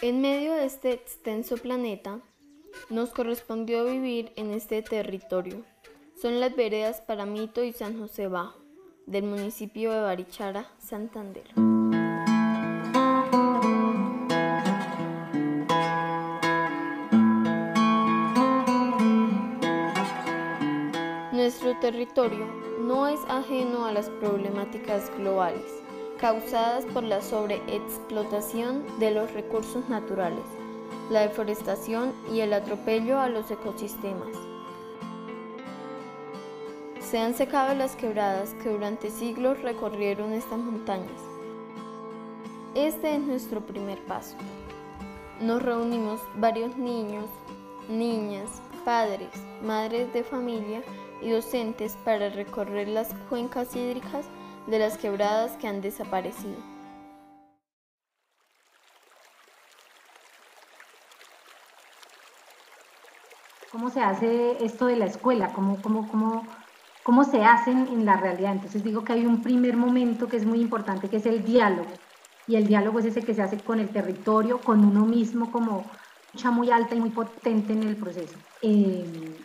En 0.00 0.20
medio 0.20 0.54
de 0.54 0.64
este 0.64 0.92
extenso 0.92 1.56
planeta, 1.56 2.18
nos 2.90 3.10
correspondió 3.10 3.84
vivir 3.84 4.32
en 4.34 4.50
este 4.50 4.82
territorio. 4.82 5.64
Son 6.20 6.40
las 6.40 6.56
veredas 6.56 7.00
Paramito 7.00 7.62
y 7.62 7.72
San 7.72 7.96
José 7.96 8.26
Bajo, 8.26 8.58
del 9.06 9.22
municipio 9.22 9.92
de 9.92 10.00
Barichara, 10.00 10.66
Santander. 10.78 11.44
Territorio 21.80 22.46
no 22.80 23.06
es 23.06 23.20
ajeno 23.28 23.86
a 23.86 23.92
las 23.92 24.08
problemáticas 24.08 25.10
globales. 25.16 25.82
causadas 26.22 26.84
por 26.86 27.02
la 27.02 27.20
sobreexplotación 27.20 28.84
de 29.00 29.10
los 29.10 29.32
recursos 29.32 29.88
naturales, 29.88 30.44
la 31.10 31.22
deforestación 31.22 32.12
y 32.32 32.40
el 32.40 32.52
atropello 32.52 33.18
a 33.18 33.28
los 33.28 33.50
ecosistemas. 33.50 34.28
Se 37.00 37.18
han 37.18 37.34
secado 37.34 37.74
las 37.74 37.96
quebradas 37.96 38.54
que 38.62 38.68
durante 38.68 39.10
siglos 39.10 39.60
recorrieron 39.62 40.32
estas 40.32 40.60
montañas. 40.60 41.20
Este 42.76 43.16
es 43.16 43.20
nuestro 43.20 43.60
primer 43.60 43.98
paso. 44.04 44.36
Nos 45.40 45.60
reunimos 45.60 46.20
varios 46.36 46.76
niños, 46.76 47.24
niñas, 47.88 48.62
padres, 48.84 49.30
madres 49.60 50.12
de 50.12 50.22
familia 50.22 50.84
y 51.22 51.30
docentes 51.30 51.96
para 52.04 52.28
recorrer 52.28 52.88
las 52.88 53.14
cuencas 53.28 53.74
hídricas 53.74 54.26
de 54.66 54.78
las 54.78 54.98
quebradas 54.98 55.52
que 55.52 55.68
han 55.68 55.80
desaparecido. 55.80 56.56
¿Cómo 63.70 63.88
se 63.88 64.02
hace 64.02 64.62
esto 64.64 64.86
de 64.86 64.96
la 64.96 65.06
escuela? 65.06 65.52
¿Cómo, 65.54 65.80
cómo, 65.80 66.06
cómo, 66.08 66.46
cómo 67.02 67.24
se 67.24 67.42
hacen 67.42 67.88
en 67.88 68.04
la 68.04 68.18
realidad? 68.18 68.52
Entonces 68.52 68.84
digo 68.84 69.02
que 69.02 69.14
hay 69.14 69.24
un 69.24 69.42
primer 69.42 69.76
momento 69.76 70.28
que 70.28 70.36
es 70.36 70.44
muy 70.44 70.60
importante, 70.60 71.08
que 71.08 71.16
es 71.16 71.26
el 71.26 71.42
diálogo. 71.42 71.88
Y 72.46 72.56
el 72.56 72.66
diálogo 72.66 72.98
es 72.98 73.06
ese 73.06 73.22
que 73.22 73.34
se 73.34 73.40
hace 73.40 73.58
con 73.58 73.80
el 73.80 73.88
territorio, 73.88 74.60
con 74.60 74.84
uno 74.84 75.06
mismo, 75.06 75.50
como 75.50 75.86
mucha 76.34 76.50
muy 76.50 76.70
alta 76.70 76.94
y 76.94 77.00
muy 77.00 77.10
potente 77.10 77.72
en 77.72 77.82
el 77.84 77.96
proceso. 77.96 78.36
Eh, 78.60 79.38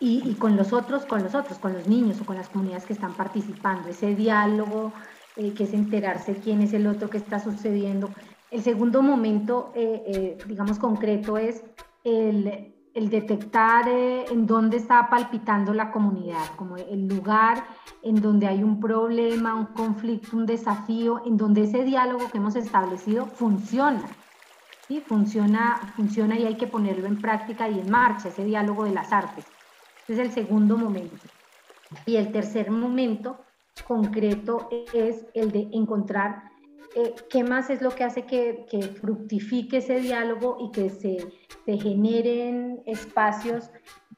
y, 0.00 0.34
con 0.34 0.56
los 0.56 0.72
otros, 0.72 1.04
con 1.04 1.22
los 1.22 1.34
otros, 1.34 1.58
con 1.58 1.74
los 1.74 1.86
niños 1.86 2.20
o 2.20 2.24
con 2.24 2.36
las 2.36 2.48
comunidades 2.48 2.86
que 2.86 2.94
están 2.94 3.12
participando, 3.12 3.88
ese 3.90 4.14
diálogo 4.14 4.92
eh, 5.36 5.52
que 5.52 5.64
es 5.64 5.74
enterarse 5.74 6.36
quién 6.36 6.62
es 6.62 6.72
el 6.72 6.86
otro, 6.86 7.10
qué 7.10 7.18
está 7.18 7.38
sucediendo. 7.38 8.10
El 8.50 8.62
segundo 8.62 9.02
momento, 9.02 9.72
eh, 9.74 10.02
eh, 10.06 10.38
digamos, 10.46 10.78
concreto 10.78 11.36
es 11.36 11.62
el, 12.02 12.72
el 12.94 13.10
detectar 13.10 13.88
en 13.88 14.46
dónde 14.46 14.78
está 14.78 15.10
palpitando 15.10 15.74
la 15.74 15.92
comunidad, 15.92 16.46
como 16.56 16.76
el 16.78 17.06
lugar 17.06 17.62
en 18.02 18.22
donde 18.22 18.46
hay 18.46 18.62
un 18.64 18.80
problema, 18.80 19.54
un 19.54 19.66
conflicto, 19.66 20.34
un 20.34 20.46
desafío, 20.46 21.22
en 21.26 21.36
donde 21.36 21.64
ese 21.64 21.84
diálogo 21.84 22.30
que 22.30 22.38
hemos 22.38 22.56
establecido 22.56 23.26
funciona. 23.26 24.02
¿sí? 24.88 25.02
Funciona, 25.06 25.92
funciona 25.94 26.38
y 26.38 26.46
hay 26.46 26.56
que 26.56 26.66
ponerlo 26.66 27.06
en 27.06 27.20
práctica 27.20 27.68
y 27.68 27.78
en 27.78 27.90
marcha, 27.90 28.28
ese 28.30 28.44
diálogo 28.44 28.84
de 28.84 28.92
las 28.92 29.12
artes 29.12 29.44
es 30.12 30.18
el 30.18 30.32
segundo 30.32 30.76
momento. 30.76 31.16
Y 32.06 32.16
el 32.16 32.32
tercer 32.32 32.70
momento 32.70 33.38
concreto 33.86 34.68
es 34.92 35.26
el 35.34 35.50
de 35.52 35.68
encontrar 35.72 36.50
eh, 36.96 37.14
qué 37.28 37.44
más 37.44 37.70
es 37.70 37.82
lo 37.82 37.90
que 37.90 38.02
hace 38.02 38.24
que, 38.24 38.66
fructifique 39.00 39.78
ese 39.78 40.00
diálogo 40.00 40.58
y 40.60 40.72
que 40.72 40.90
se, 40.90 41.18
generen 41.78 42.82
espacios 42.84 43.70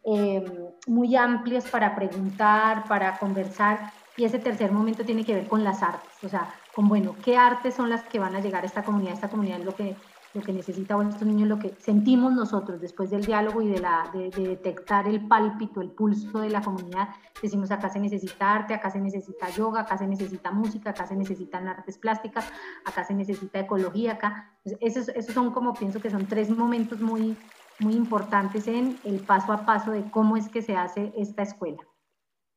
eh, 0.04 0.42
muy 0.86 1.14
amplios 1.16 1.64
para 1.66 1.94
preguntar, 1.94 2.84
para 2.88 3.18
conversar. 3.18 3.92
Y 4.16 4.24
ese 4.24 4.38
tercer 4.38 4.72
momento 4.72 5.04
tiene 5.04 5.24
que 5.24 5.34
ver 5.34 5.48
con 5.48 5.64
las 5.64 5.82
artes, 5.82 6.12
o 6.22 6.28
sea, 6.28 6.54
con, 6.74 6.88
bueno, 6.88 7.14
qué 7.22 7.36
artes 7.36 7.74
son 7.74 7.90
las 7.90 8.02
que 8.04 8.18
van 8.18 8.34
a 8.34 8.40
llegar 8.40 8.62
a 8.62 8.66
esta 8.66 8.84
comunidad. 8.84 9.14
Esta 9.14 9.28
comunidad 9.28 9.60
es 9.60 9.66
lo 9.66 9.74
que 9.74 9.96
lo 10.34 10.40
que 10.40 10.52
necesita 10.52 10.96
bueno, 10.96 11.10
estos 11.10 11.26
niños, 11.26 11.48
lo 11.48 11.58
que 11.58 11.74
sentimos 11.78 12.32
nosotros 12.32 12.80
después 12.80 13.10
del 13.10 13.24
diálogo 13.24 13.60
y 13.60 13.68
de, 13.68 13.80
la, 13.80 14.10
de, 14.12 14.30
detectar 14.30 15.06
el 15.06 15.26
pálpito, 15.26 15.80
el 15.80 15.90
pulso 15.90 16.40
de 16.40 16.48
la 16.48 16.62
comunidad, 16.62 17.08
decimos 17.42 17.70
acá 17.70 17.90
se 17.90 18.00
necesita 18.00 18.54
arte, 18.54 18.72
acá 18.72 18.90
se 18.90 19.00
necesita 19.00 19.50
yoga, 19.50 19.82
acá 19.82 19.98
se 19.98 20.06
necesita 20.06 20.50
música, 20.50 20.90
acá 20.90 21.06
se 21.06 21.16
necesitan 21.16 21.68
artes 21.68 21.98
plásticas, 21.98 22.46
acá 22.84 23.04
se 23.04 23.14
necesita 23.14 23.60
ecología, 23.60 24.12
acá. 24.12 24.56
esos, 24.80 25.08
esos 25.10 25.34
son 25.34 25.52
como 25.52 25.74
pienso 25.74 26.00
que 26.00 26.10
son 26.10 26.26
tres 26.26 26.48
momentos 26.48 27.00
muy, 27.00 27.36
muy 27.78 27.94
importantes 27.94 28.66
en 28.68 28.98
el 29.04 29.20
paso 29.20 29.52
a 29.52 29.66
paso 29.66 29.90
de 29.90 30.10
cómo 30.10 30.36
es 30.36 30.48
que 30.48 30.62
se 30.62 30.76
hace 30.76 31.12
esta 31.16 31.42
escuela. 31.42 31.82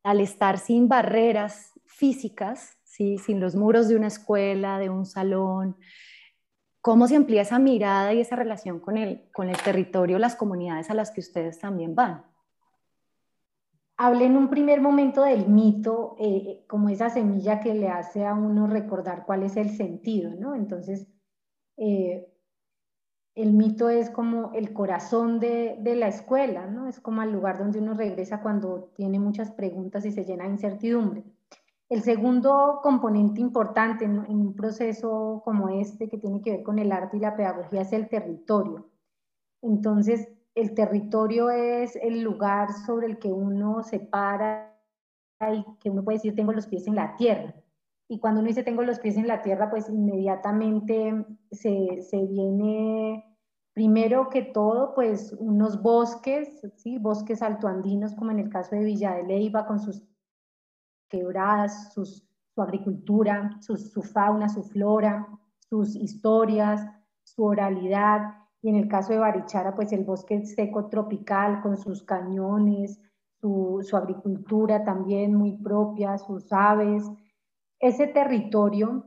Al 0.03 0.21
estar 0.21 0.59
sin 0.59 0.87
barreras 0.87 1.73
físicas, 1.85 2.77
¿sí? 2.83 3.17
sin 3.17 3.39
los 3.39 3.55
muros 3.55 3.87
de 3.87 3.95
una 3.95 4.07
escuela, 4.07 4.79
de 4.79 4.89
un 4.89 5.05
salón, 5.05 5.77
¿Cómo 6.85 7.07
se 7.07 7.15
amplía 7.15 7.41
esa 7.41 7.57
mirada 7.57 8.13
y 8.13 8.21
esa 8.21 8.35
relación 8.35 8.79
con 8.79 8.95
el, 8.95 9.27
con 9.33 9.49
el 9.49 9.57
territorio, 9.57 10.19
las 10.19 10.35
comunidades 10.35 10.91
a 10.91 10.93
las 10.93 11.09
que 11.09 11.19
ustedes 11.19 11.57
también 11.57 11.95
van? 11.95 12.23
Hablé 13.97 14.25
en 14.25 14.37
un 14.37 14.51
primer 14.51 14.81
momento 14.81 15.23
del 15.23 15.47
mito, 15.47 16.15
eh, 16.19 16.63
como 16.67 16.89
esa 16.89 17.09
semilla 17.09 17.59
que 17.59 17.73
le 17.73 17.89
hace 17.89 18.23
a 18.23 18.35
uno 18.35 18.67
recordar 18.67 19.25
cuál 19.25 19.41
es 19.41 19.57
el 19.57 19.71
sentido, 19.71 20.35
¿no? 20.35 20.53
Entonces, 20.53 21.07
eh, 21.77 22.31
el 23.33 23.53
mito 23.53 23.89
es 23.89 24.11
como 24.11 24.51
el 24.53 24.71
corazón 24.71 25.39
de, 25.39 25.77
de, 25.79 25.95
la 25.95 26.09
escuela, 26.09 26.67
¿no? 26.67 26.87
Es 26.87 26.99
como 26.99 27.23
el 27.23 27.31
lugar 27.31 27.57
donde 27.57 27.79
uno 27.79 27.95
regresa 27.95 28.43
cuando 28.43 28.91
tiene 28.95 29.17
muchas 29.17 29.49
preguntas 29.49 30.05
y 30.05 30.11
se 30.11 30.23
llena 30.23 30.43
de 30.43 30.51
incertidumbre. 30.51 31.23
El 31.95 32.01
segundo 32.01 32.81
componente 32.83 33.39
importante 33.39 34.03
en, 34.03 34.19
un 34.27 34.53
proceso 34.53 35.41
como 35.45 35.69
este, 35.69 36.09
que 36.09 36.17
tiene 36.17 36.41
que 36.41 36.51
ver 36.51 36.61
con 36.61 36.77
el 36.77 36.91
arte 36.91 37.15
y 37.15 37.21
la 37.21 37.37
pedagogía, 37.37 37.83
es 37.83 37.93
el 37.93 38.09
territorio. 38.09 38.89
Entonces, 39.61 40.27
el 40.55 40.73
territorio 40.73 41.49
es 41.49 41.95
el 41.95 42.19
lugar 42.19 42.73
sobre 42.85 43.07
el 43.07 43.17
que 43.17 43.31
uno 43.31 43.81
se 43.81 44.01
para 44.01 44.77
y 45.53 45.65
que 45.79 45.89
uno 45.89 46.03
puede 46.03 46.17
decir, 46.17 46.35
tengo 46.35 46.51
los 46.51 46.67
pies 46.67 46.85
en 46.85 46.95
la 46.95 47.15
tierra. 47.15 47.55
Y 48.09 48.19
cuando 48.19 48.41
uno 48.41 48.49
dice, 48.49 48.63
tengo 48.63 48.83
los 48.83 48.99
pies 48.99 49.15
en 49.15 49.29
la 49.29 49.41
tierra, 49.41 49.69
pues 49.69 49.87
inmediatamente 49.87 51.25
se, 51.51 52.27
viene, 52.27 53.37
primero 53.73 54.27
que 54.27 54.41
todo, 54.41 54.93
pues 54.95 55.31
unos 55.39 55.81
bosques, 55.81 56.59
¿sí? 56.75 56.97
bosques 56.97 57.41
altoandinos, 57.41 58.15
como 58.15 58.31
en 58.31 58.39
el 58.39 58.49
caso 58.49 58.75
de 58.75 58.83
Villa 58.83 59.13
de 59.13 59.23
Leyva, 59.23 59.65
con 59.65 59.79
sus 59.79 60.03
quebradas, 61.09 61.93
su 61.93 62.61
agricultura, 62.61 63.57
su, 63.61 64.01
fauna, 64.01 64.49
su 64.49 64.63
flora, 64.63 65.27
sus 65.59 65.95
historias, 65.95 66.85
su 67.23 67.43
oralidad, 67.43 68.21
y 68.61 68.69
en 68.69 68.75
el 68.75 68.87
caso 68.87 69.13
de 69.13 69.19
Barichara, 69.19 69.75
pues 69.75 69.91
el 69.91 70.03
bosque 70.03 70.43
seco 70.45 70.87
tropical 70.87 71.61
con 71.61 71.77
sus 71.77 72.01
cañones, 72.03 72.99
su, 73.39 73.87
agricultura 73.93 74.83
también 74.83 75.35
muy 75.35 75.51
propia, 75.57 76.17
sus 76.17 76.51
aves. 76.51 77.03
Ese 77.79 78.07
territorio, 78.07 79.05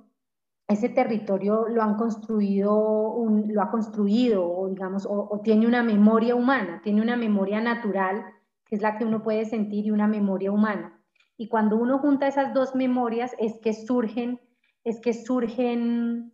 ese 0.68 0.88
territorio 0.90 1.66
lo 1.68 1.82
han 1.82 1.96
construido, 1.96 3.26
lo 3.48 3.62
ha 3.62 3.70
construido, 3.70 4.48
o 4.48 4.68
digamos, 4.68 5.06
o 5.10 5.40
tiene 5.42 5.66
una 5.66 5.82
memoria 5.82 6.36
humana, 6.36 6.80
tiene 6.84 7.02
una 7.02 7.16
memoria 7.16 7.60
natural, 7.60 8.24
que 8.64 8.76
es 8.76 8.82
la 8.82 8.96
que 8.96 9.04
uno 9.04 9.24
puede 9.24 9.44
sentir, 9.44 9.86
y 9.86 9.90
una 9.90 10.06
memoria 10.06 10.52
humana. 10.52 10.97
Y 11.38 11.48
cuando 11.48 11.76
uno 11.76 12.00
junta 12.00 12.26
esas 12.26 12.52
dos 12.52 12.74
memorias 12.74 13.34
es 13.38 13.58
que 13.60 13.72
surgen, 13.72 14.40
es 14.82 15.00
que 15.00 15.14
surgen, 15.14 16.32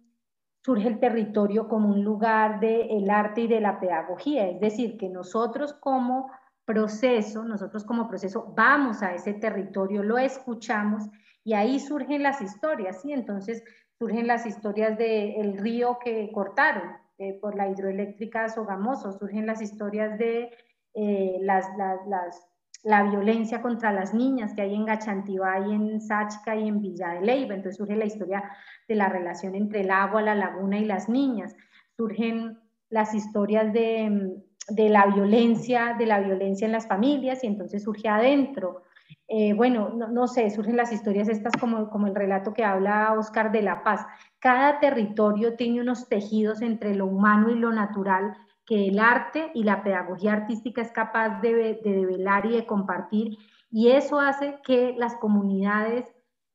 surge 0.65 0.89
el 0.89 0.99
territorio 0.99 1.69
como 1.69 1.91
un 1.91 2.03
lugar 2.03 2.59
del 2.59 2.91
el 2.91 3.11
arte 3.11 3.43
y 3.43 3.47
de 3.47 3.61
la 3.61 3.79
pedagogía. 3.79 4.49
Es 4.49 4.59
decir, 4.61 4.97
que 4.97 5.11
nosotros 5.11 5.75
como 5.75 6.31
proceso, 6.65 7.45
nosotros 7.45 7.85
como 7.85 8.09
proceso 8.09 8.55
vamos 8.57 9.03
a 9.03 9.15
ese 9.15 9.35
territorio, 9.35 10.03
lo 10.03 10.17
escuchamos 10.17 11.05
y 11.45 11.53
ahí 11.53 11.79
surgen 11.79 12.23
las 12.23 12.41
historias, 12.41 13.03
¿sí? 13.03 13.13
Entonces 13.13 13.63
surgen 13.99 14.27
las 14.27 14.47
historias 14.47 14.97
del 14.97 15.59
río 15.59 15.99
que 16.03 16.33
cortaron 16.33 16.97
por 17.43 17.55
la 17.57 17.69
hidroeléctrica 17.69 18.49
Sogamoso, 18.49 19.13
surgen 19.13 19.47
las 19.47 19.61
historias 19.61 20.19
de 20.19 20.51
eh, 20.95 21.37
las, 21.41 21.67
las 22.09 22.54
la 22.85 23.03
violencia 23.03 23.63
contra 23.63 23.93
las 23.93 24.13
niñas 24.13 24.53
que 24.55 24.61
hay 24.61 24.75
en 24.75 24.85
Gachantibá 24.85 25.59
y 25.67 25.73
en 25.73 26.01
Sáchica 26.03 26.55
y 26.55 26.69
en 26.69 26.83
Villa 26.83 27.15
de 27.15 27.23
Leyva. 27.23 27.55
Entonces 27.55 27.79
surge 27.79 27.97
la 27.97 28.05
historia 28.05 28.45
de 28.87 28.95
la 28.95 29.09
relación 29.09 29.55
entre 29.55 29.81
el 29.81 29.91
agua, 29.91 30.21
la 30.21 30.35
laguna 30.35 30.79
y 30.79 30.85
las 30.85 31.09
niñas. 31.09 31.57
Surgen 31.97 32.59
las 32.91 33.15
historias 33.15 33.73
de, 33.73 34.37
la 34.69 35.07
violencia, 35.07 35.97
de 35.99 36.05
la 36.05 36.21
violencia 36.21 36.67
en 36.67 36.73
las 36.73 36.87
familias 36.87 37.43
y 37.43 37.47
entonces 37.47 37.83
surge 37.83 38.07
adentro. 38.07 38.83
Eh, 39.29 39.55
bueno, 39.55 39.89
no, 39.89 40.27
sé, 40.29 40.51
surgen 40.51 40.77
las 40.77 40.93
historias 40.93 41.31
estas 41.31 41.55
como, 41.59 41.89
como 41.89 42.07
el 42.07 42.15
relato 42.15 42.53
que 42.53 42.65
habla 42.65 43.15
Oscar 43.19 43.51
de 43.51 43.63
la 43.63 43.83
Paz. 43.83 44.07
Cada 44.39 44.79
territorio 44.79 45.57
tiene 45.57 45.81
unos 45.81 46.07
tejidos 46.11 46.61
entre 46.61 46.95
lo 46.95 47.07
humano 47.07 47.51
y 47.51 47.55
lo 47.55 47.73
natural 47.73 48.37
que 48.67 48.89
el 48.89 48.99
arte 48.99 49.51
y 49.55 49.65
la 49.65 49.83
pedagogía 49.83 50.33
artística 50.33 50.83
es 50.83 50.91
capaz 50.93 51.41
de, 51.41 51.81
de 51.83 51.93
develar 51.93 52.47
y 52.47 52.53
de 52.53 52.67
compartir, 52.67 53.39
y 53.71 53.91
eso 53.91 54.21
hace 54.21 54.59
que 54.65 54.95
las 54.97 55.17
comunidades 55.17 56.11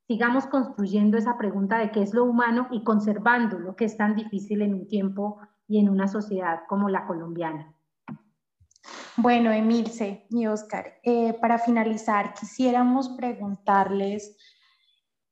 sigamos 0.07 0.47
construyendo 0.47 1.17
esa 1.17 1.37
pregunta 1.37 1.77
de 1.77 1.91
qué 1.91 2.01
es 2.01 2.13
lo 2.13 2.23
humano 2.23 2.67
y 2.71 2.83
conservando 2.83 3.59
lo 3.59 3.75
que 3.75 3.85
es 3.85 3.97
tan 3.97 4.15
difícil 4.15 4.61
en 4.61 4.73
un 4.73 4.87
tiempo 4.87 5.39
y 5.67 5.79
en 5.79 5.89
una 5.89 6.07
sociedad 6.07 6.61
como 6.67 6.89
la 6.89 7.05
colombiana. 7.05 7.73
Bueno, 9.17 9.51
Emilce 9.51 10.25
y 10.29 10.47
Oscar, 10.47 10.99
eh, 11.03 11.33
para 11.39 11.59
finalizar, 11.59 12.33
quisiéramos 12.33 13.09
preguntarles 13.09 14.35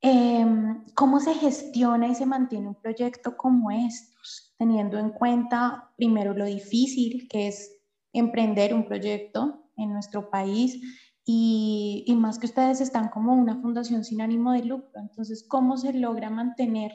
Em, 0.02 0.86
¿Cómo 0.94 1.20
se 1.20 1.34
gestiona 1.34 2.08
y 2.08 2.16
se 2.16 2.26
mantiene 2.26 2.68
un 2.68 2.76
proyecto 2.76 3.36
como 3.36 3.72
estos, 3.72 4.16
teniendo 4.58 4.98
en 4.98 5.12
cuenta 5.12 5.92
primero 5.98 6.34
lo 6.34 6.46
difícil 6.46 7.28
que 7.30 7.48
es 7.48 7.72
emprender 8.14 8.74
un 8.74 8.86
proyecto 8.86 9.70
en 9.76 9.94
nuestro 9.94 10.30
país 10.30 10.82
y, 11.26 12.04
y, 12.08 12.16
más 12.16 12.40
que 12.40 12.46
ustedes 12.46 12.80
están 12.80 13.10
como 13.10 13.34
una 13.34 13.62
fundación 13.62 14.06
sin 14.06 14.22
ánimo 14.22 14.54
de 14.54 14.64
lucro? 14.64 14.92
Entonces, 14.96 15.46
¿cómo 15.48 15.78
se 15.78 15.92
logra 15.94 16.30
mantener 16.30 16.92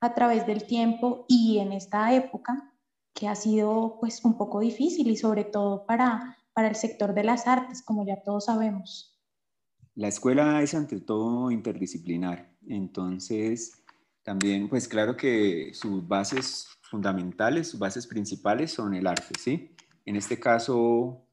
a 0.00 0.14
través 0.14 0.46
del 0.46 0.64
tiempo 0.64 1.26
y 1.28 1.58
en 1.58 1.72
esta 1.72 2.14
época 2.14 2.72
que 3.14 3.28
ha 3.28 3.34
sido 3.34 3.98
pues 4.00 4.24
un 4.24 4.36
poco 4.36 4.60
difícil 4.60 5.08
y 5.08 5.16
sobre 5.16 5.44
todo 5.44 5.86
para, 5.86 6.36
para 6.52 6.68
el 6.68 6.76
sector 6.76 7.14
de 7.14 7.24
las 7.24 7.46
artes, 7.46 7.82
como 7.82 8.06
ya 8.06 8.22
todos 8.22 8.46
sabemos? 8.46 9.18
La 9.94 10.08
escuela 10.08 10.62
es 10.62 10.74
ante 10.74 11.00
todo 11.00 11.50
interdisciplinar, 11.50 12.54
entonces 12.68 13.82
también, 14.22 14.68
pues 14.68 14.88
claro 14.88 15.16
que 15.16 15.70
sus 15.72 16.06
bases 16.06 16.66
fundamentales, 16.88 17.68
sus 17.68 17.80
bases 17.80 18.06
principales 18.06 18.72
son 18.72 18.94
el 18.94 19.06
arte, 19.06 19.34
¿sí? 19.38 19.74
En 20.04 20.16
este 20.16 20.38
caso, 20.38 21.26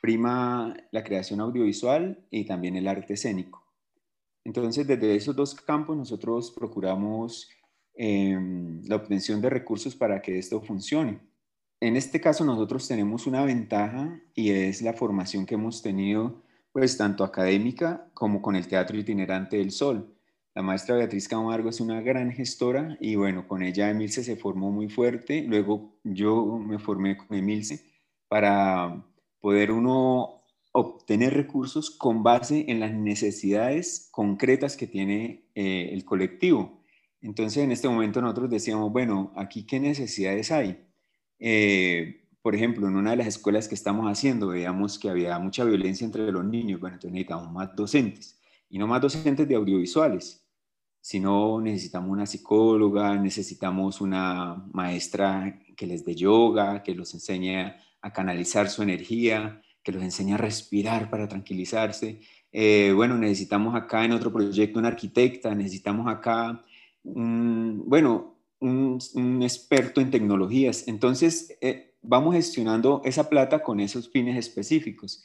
prima 0.00 0.76
la 0.90 1.02
creación 1.02 1.40
audiovisual 1.40 2.26
y 2.30 2.44
también 2.44 2.76
el 2.76 2.88
arte 2.88 3.14
escénico. 3.14 3.64
Entonces, 4.44 4.86
desde 4.86 5.14
esos 5.14 5.34
dos 5.36 5.54
campos 5.54 5.96
nosotros 5.96 6.50
procuramos 6.50 7.50
em, 7.94 8.82
la 8.84 8.96
obtención 8.96 9.40
de 9.40 9.50
recursos 9.50 9.96
para 9.96 10.22
que 10.22 10.38
esto 10.38 10.60
funcione. 10.60 11.20
En 11.80 11.96
este 11.96 12.20
caso 12.20 12.44
nosotros 12.44 12.88
tenemos 12.88 13.26
una 13.26 13.44
ventaja 13.44 14.20
y 14.34 14.50
es 14.50 14.82
la 14.82 14.94
formación 14.94 15.46
que 15.46 15.54
hemos 15.54 15.82
tenido 15.82 16.42
pues 16.72 16.96
tanto 16.96 17.24
académica 17.24 18.10
como 18.14 18.42
con 18.42 18.56
el 18.56 18.66
Teatro 18.66 18.96
Itinerante 18.96 19.58
del 19.58 19.70
Sol. 19.70 20.17
La 20.58 20.64
maestra 20.64 20.96
Beatriz 20.96 21.28
Camargo 21.28 21.68
es 21.68 21.78
una 21.78 22.00
gran 22.00 22.32
gestora 22.32 22.98
y 23.00 23.14
bueno, 23.14 23.46
con 23.46 23.62
ella 23.62 23.90
Emilce 23.90 24.24
se 24.24 24.34
formó 24.34 24.72
muy 24.72 24.88
fuerte. 24.88 25.44
Luego 25.46 26.00
yo 26.02 26.58
me 26.58 26.80
formé 26.80 27.16
con 27.16 27.36
Emilce 27.36 27.84
para 28.26 29.06
poder 29.38 29.70
uno 29.70 30.42
obtener 30.72 31.34
recursos 31.34 31.92
con 31.92 32.24
base 32.24 32.64
en 32.66 32.80
las 32.80 32.92
necesidades 32.92 34.08
concretas 34.10 34.76
que 34.76 34.88
tiene 34.88 35.44
eh, 35.54 35.90
el 35.92 36.04
colectivo. 36.04 36.82
Entonces 37.20 37.62
en 37.62 37.70
este 37.70 37.88
momento 37.88 38.20
nosotros 38.20 38.50
decíamos, 38.50 38.90
bueno, 38.90 39.32
aquí 39.36 39.64
qué 39.64 39.78
necesidades 39.78 40.50
hay. 40.50 40.84
Eh, 41.38 42.26
por 42.42 42.56
ejemplo, 42.56 42.88
en 42.88 42.96
una 42.96 43.12
de 43.12 43.18
las 43.18 43.28
escuelas 43.28 43.68
que 43.68 43.76
estamos 43.76 44.10
haciendo, 44.10 44.48
veíamos 44.48 44.98
que 44.98 45.08
había 45.08 45.38
mucha 45.38 45.62
violencia 45.62 46.04
entre 46.04 46.32
los 46.32 46.44
niños, 46.44 46.80
bueno, 46.80 46.96
entonces 46.96 47.12
necesitamos 47.12 47.52
más 47.52 47.76
docentes, 47.76 48.40
y 48.68 48.76
no 48.76 48.88
más 48.88 49.00
docentes 49.00 49.46
de 49.46 49.54
audiovisuales, 49.54 50.47
sino 51.00 51.60
necesitamos 51.60 52.10
una 52.10 52.26
psicóloga, 52.26 53.16
necesitamos 53.16 54.00
una 54.00 54.64
maestra 54.72 55.60
que 55.76 55.86
les 55.86 56.04
dé 56.04 56.14
yoga, 56.14 56.82
que 56.82 56.94
los 56.94 57.14
enseñe 57.14 57.74
a 58.00 58.12
canalizar 58.12 58.68
su 58.68 58.82
energía, 58.82 59.62
que 59.82 59.92
los 59.92 60.02
enseñe 60.02 60.34
a 60.34 60.36
respirar 60.36 61.08
para 61.10 61.28
tranquilizarse. 61.28 62.20
Eh, 62.52 62.92
bueno, 62.94 63.16
necesitamos 63.16 63.74
acá 63.74 64.04
en 64.04 64.12
otro 64.12 64.32
proyecto 64.32 64.78
una 64.78 64.88
arquitecta, 64.88 65.54
necesitamos 65.54 66.06
acá, 66.08 66.64
un, 67.04 67.84
bueno, 67.86 68.38
un, 68.60 68.98
experto 69.42 70.00
en 70.00 70.10
tecnologías. 70.10 70.88
Entonces, 70.88 71.56
eh, 71.60 71.94
vamos 72.02 72.34
gestionando 72.34 73.02
esa 73.04 73.28
plata 73.28 73.62
con 73.62 73.80
esos 73.80 74.10
fines 74.10 74.36
específicos 74.36 75.24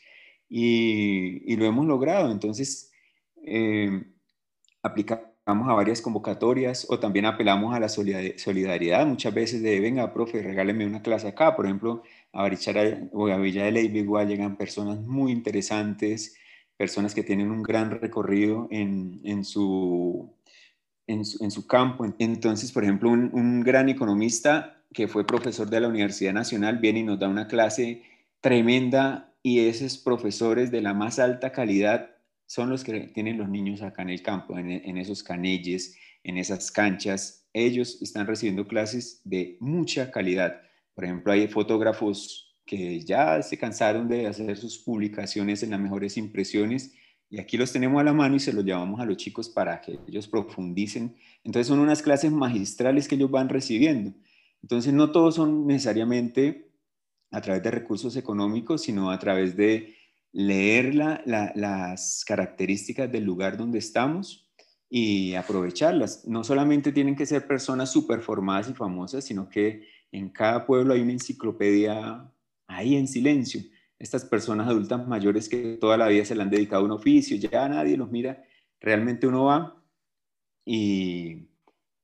y, 0.49 1.55
lo 1.55 1.65
hemos 1.65 1.85
logrado. 1.85 2.31
Entonces, 2.31 2.91
eh, 3.45 4.05
aplicamos 5.43 5.69
a 5.69 5.73
varias 5.73 6.01
convocatorias 6.01 6.87
o 6.89 6.99
también 6.99 7.25
apelamos 7.25 7.75
a 7.75 7.79
la 7.79 7.89
solidaridad 7.89 9.05
muchas 9.05 9.33
veces 9.33 9.61
de, 9.61 9.77
venga, 9.81 10.13
profe, 10.13 10.41
regáleme 10.41 10.85
una 10.85 11.01
clase 11.01 11.27
acá. 11.27 11.53
Por 11.53 11.65
ejemplo, 11.65 12.01
a 12.31 12.43
Barichara 12.43 13.09
o 13.11 13.27
a 13.27 13.37
Villa 13.37 13.65
de 13.65 13.73
Leyva 13.73 13.97
igual 13.97 14.27
llegan 14.29 14.55
personas 14.55 15.01
muy 15.01 15.33
interesantes, 15.33 16.37
personas 16.77 17.13
que 17.13 17.23
tienen 17.23 17.51
un 17.51 17.61
gran 17.61 17.91
recorrido 17.91 18.69
en, 18.71 19.43
su, 19.43 20.33
en, 21.07 21.25
su, 21.25 21.67
campo. 21.67 22.05
Entonces, 22.19 22.71
por 22.71 22.83
ejemplo, 22.83 23.09
un 23.09 23.61
gran 23.63 23.89
economista 23.89 24.81
que 24.93 25.09
fue 25.09 25.27
profesor 25.27 25.69
de 25.69 25.81
la 25.81 25.89
Universidad 25.89 26.33
Nacional, 26.33 26.77
viene 26.77 26.99
y 26.99 27.03
nos 27.03 27.19
da 27.19 27.27
una 27.27 27.47
clase 27.47 28.03
tremenda 28.39 29.33
y 29.41 29.59
esos 29.67 29.97
profesores 29.97 30.71
de 30.71 30.81
la 30.81 30.93
más 30.93 31.19
alta 31.19 31.51
calidad 31.51 32.12
son 32.45 32.69
los 32.69 32.83
que 32.83 33.07
tienen 33.07 33.37
los 33.37 33.49
niños 33.49 33.81
acá 33.81 34.01
en 34.01 34.09
el 34.09 34.21
campo, 34.21 34.57
en, 34.57 34.97
esos 34.97 35.23
canelles, 35.23 35.97
en 36.23 36.37
esas 36.37 36.71
canchas. 36.71 37.47
Ellos 37.53 38.01
están 38.01 38.27
recibiendo 38.27 38.67
clases 38.67 39.21
de 39.23 39.57
mucha 39.59 40.11
calidad. 40.11 40.61
Por 40.93 41.05
ejemplo, 41.05 41.33
hay 41.33 41.47
fotógrafos 41.47 42.55
que 42.65 43.01
ya 43.01 43.41
se 43.41 43.57
cansaron 43.57 44.07
de 44.07 44.27
hacer 44.27 44.55
sus 44.57 44.77
publicaciones 44.77 45.63
en 45.63 45.71
las 45.71 45.79
mejores 45.79 46.17
impresiones 46.17 46.93
y 47.29 47.39
aquí 47.39 47.57
los 47.57 47.71
tenemos 47.71 47.99
a 47.99 48.03
la 48.03 48.13
mano 48.13 48.35
y 48.35 48.39
se 48.39 48.53
los 48.53 48.63
llevamos 48.63 48.99
a 48.99 49.05
los 49.05 49.17
chicos 49.17 49.49
para 49.49 49.81
que 49.81 49.99
ellos 50.07 50.27
profundicen. 50.27 51.15
Entonces 51.43 51.67
son 51.67 51.79
unas 51.79 52.03
clases 52.03 52.31
magistrales 52.31 53.07
que 53.07 53.15
ellos 53.15 53.31
van 53.31 53.49
recibiendo. 53.49 54.13
Entonces, 54.61 54.93
no 54.93 55.11
todos 55.11 55.35
son 55.35 55.65
necesariamente 55.67 56.69
a 57.31 57.41
través 57.41 57.63
de 57.63 57.71
recursos 57.71 58.15
económicos, 58.15 58.83
sino 58.83 59.09
a 59.09 59.17
través 59.17 59.57
de 59.57 59.95
leer 60.33 60.93
las 60.95 62.25
características 62.25 63.09
del 63.11 63.23
lugar 63.23 63.55
donde 63.55 63.79
estamos 63.79 64.49
y 64.89 65.35
aprovecharlas. 65.35 66.27
No 66.27 66.43
solamente 66.43 66.91
tienen 66.91 67.15
que 67.15 67.25
ser 67.25 67.47
personas 67.47 67.91
súper 67.91 68.19
formadas 68.19 68.69
y 68.69 68.73
famosas, 68.73 69.23
sino 69.23 69.47
que 69.47 69.87
en 70.11 70.29
cada 70.29 70.65
pueblo 70.65 70.93
hay 70.93 71.01
una 71.01 71.13
enciclopedia 71.13 72.29
ahí 72.67 72.95
en 72.95 73.07
silencio. 73.07 73.61
Estas 73.97 74.25
personas 74.25 74.67
adultas 74.67 75.07
mayores 75.07 75.47
que 75.47 75.77
toda 75.79 75.97
la 75.97 76.09
vida 76.09 76.25
se 76.25 76.35
le 76.35 76.41
han 76.41 76.49
dedicado 76.49 76.81
a 76.81 76.85
un 76.85 76.91
oficio, 76.91 77.37
ya 77.37 77.69
nadie 77.69 77.95
los 77.95 78.11
mira, 78.11 78.43
realmente 78.81 79.27
uno 79.27 79.45
va 79.45 79.81
y 80.65 81.47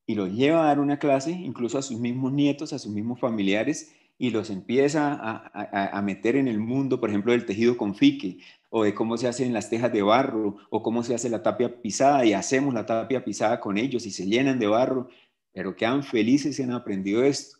y 0.10 0.15
los 0.15 0.34
lleva 0.34 0.63
a 0.63 0.65
dar 0.65 0.80
una 0.80 0.98
clase, 0.98 1.30
incluso 1.30 1.78
a 1.78 1.84
sus 1.84 2.00
mismos 2.00 2.34
nietos, 2.34 2.74
a 2.74 2.80
sus 2.80 2.92
mismos 2.92 3.20
familiares, 3.20 3.94
y 4.21 4.32
los 4.32 4.49
empieza 4.49 5.17
a, 5.53 6.01
meter 6.01 6.36
en 6.36 6.49
el 6.49 6.60
mundo, 6.60 6.99
por 6.99 7.10
ejemplo, 7.10 7.32
del 7.32 7.45
tejido 7.45 7.77
con 7.77 7.95
fique, 7.95 8.39
o 8.69 8.84
de 8.84 8.93
cómo 8.93 9.15
se 9.15 9.29
hacen 9.29 9.53
las 9.53 9.69
tejas 9.69 9.93
de 9.93 10.01
barro, 10.01 10.58
o 10.69 10.84
cómo 10.84 11.03
se 11.03 11.15
hace 11.15 11.29
la 11.29 11.41
tapia 11.41 11.82
pisada, 11.82 12.25
y 12.25 12.34
hacemos 12.34 12.73
la 12.73 12.86
tapia 12.86 13.23
pisada 13.23 13.62
con 13.62 13.77
ellos 13.77 14.05
y 14.05 14.12
se 14.12 14.27
llenan 14.27 14.60
de 14.60 14.67
barro, 14.67 15.08
pero 15.53 15.73
quedan 15.73 16.03
felices 16.03 16.60
y 16.60 16.63
han 16.63 16.73
aprendido 16.73 17.23
esto. 17.23 17.60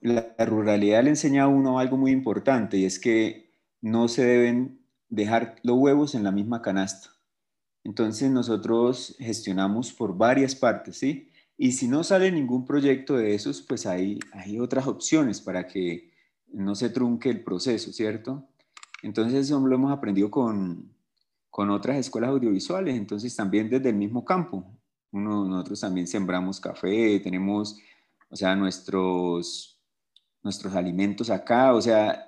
La, 0.00 0.34
la 0.36 0.44
ruralidad 0.44 1.04
le 1.04 1.10
enseña 1.10 1.44
a 1.44 1.48
uno 1.48 1.78
algo 1.78 1.96
muy 1.96 2.10
importante, 2.10 2.78
y 2.78 2.84
es 2.84 2.98
que 2.98 3.52
no 3.80 4.08
se 4.08 4.24
deben 4.24 4.80
dejar 5.08 5.54
los 5.62 5.78
huevos 5.78 6.16
en 6.16 6.24
la 6.24 6.32
misma 6.32 6.62
canasta. 6.62 7.10
Entonces 7.84 8.28
nosotros 8.28 9.14
gestionamos 9.20 9.92
por 9.92 10.18
varias 10.18 10.56
partes, 10.56 10.98
¿sí? 10.98 11.30
Y 11.58 11.72
si 11.72 11.88
no 11.88 12.04
sale 12.04 12.30
ningún 12.30 12.64
proyecto 12.66 13.16
de 13.16 13.34
esos, 13.34 13.62
pues 13.62 13.86
hay, 13.86 14.18
hay 14.32 14.58
otras 14.58 14.86
opciones 14.86 15.40
para 15.40 15.66
que 15.66 16.12
no 16.52 16.74
se 16.74 16.90
trunque 16.90 17.30
el 17.30 17.42
proceso, 17.42 17.92
¿cierto? 17.92 18.48
Entonces 19.02 19.46
eso 19.46 19.60
lo 19.66 19.74
hemos 19.74 19.92
aprendido 19.92 20.30
con, 20.30 20.92
con 21.50 21.70
otras 21.70 21.96
escuelas 21.96 22.30
audiovisuales, 22.30 22.96
entonces 22.96 23.34
también 23.34 23.70
desde 23.70 23.88
el 23.88 23.96
mismo 23.96 24.24
campo. 24.24 24.64
Nosotros 25.12 25.80
también 25.80 26.06
sembramos 26.06 26.60
café, 26.60 27.18
tenemos, 27.20 27.78
o 28.28 28.36
sea, 28.36 28.54
nuestros, 28.54 29.80
nuestros 30.42 30.74
alimentos 30.74 31.30
acá, 31.30 31.72
o 31.72 31.80
sea, 31.80 32.26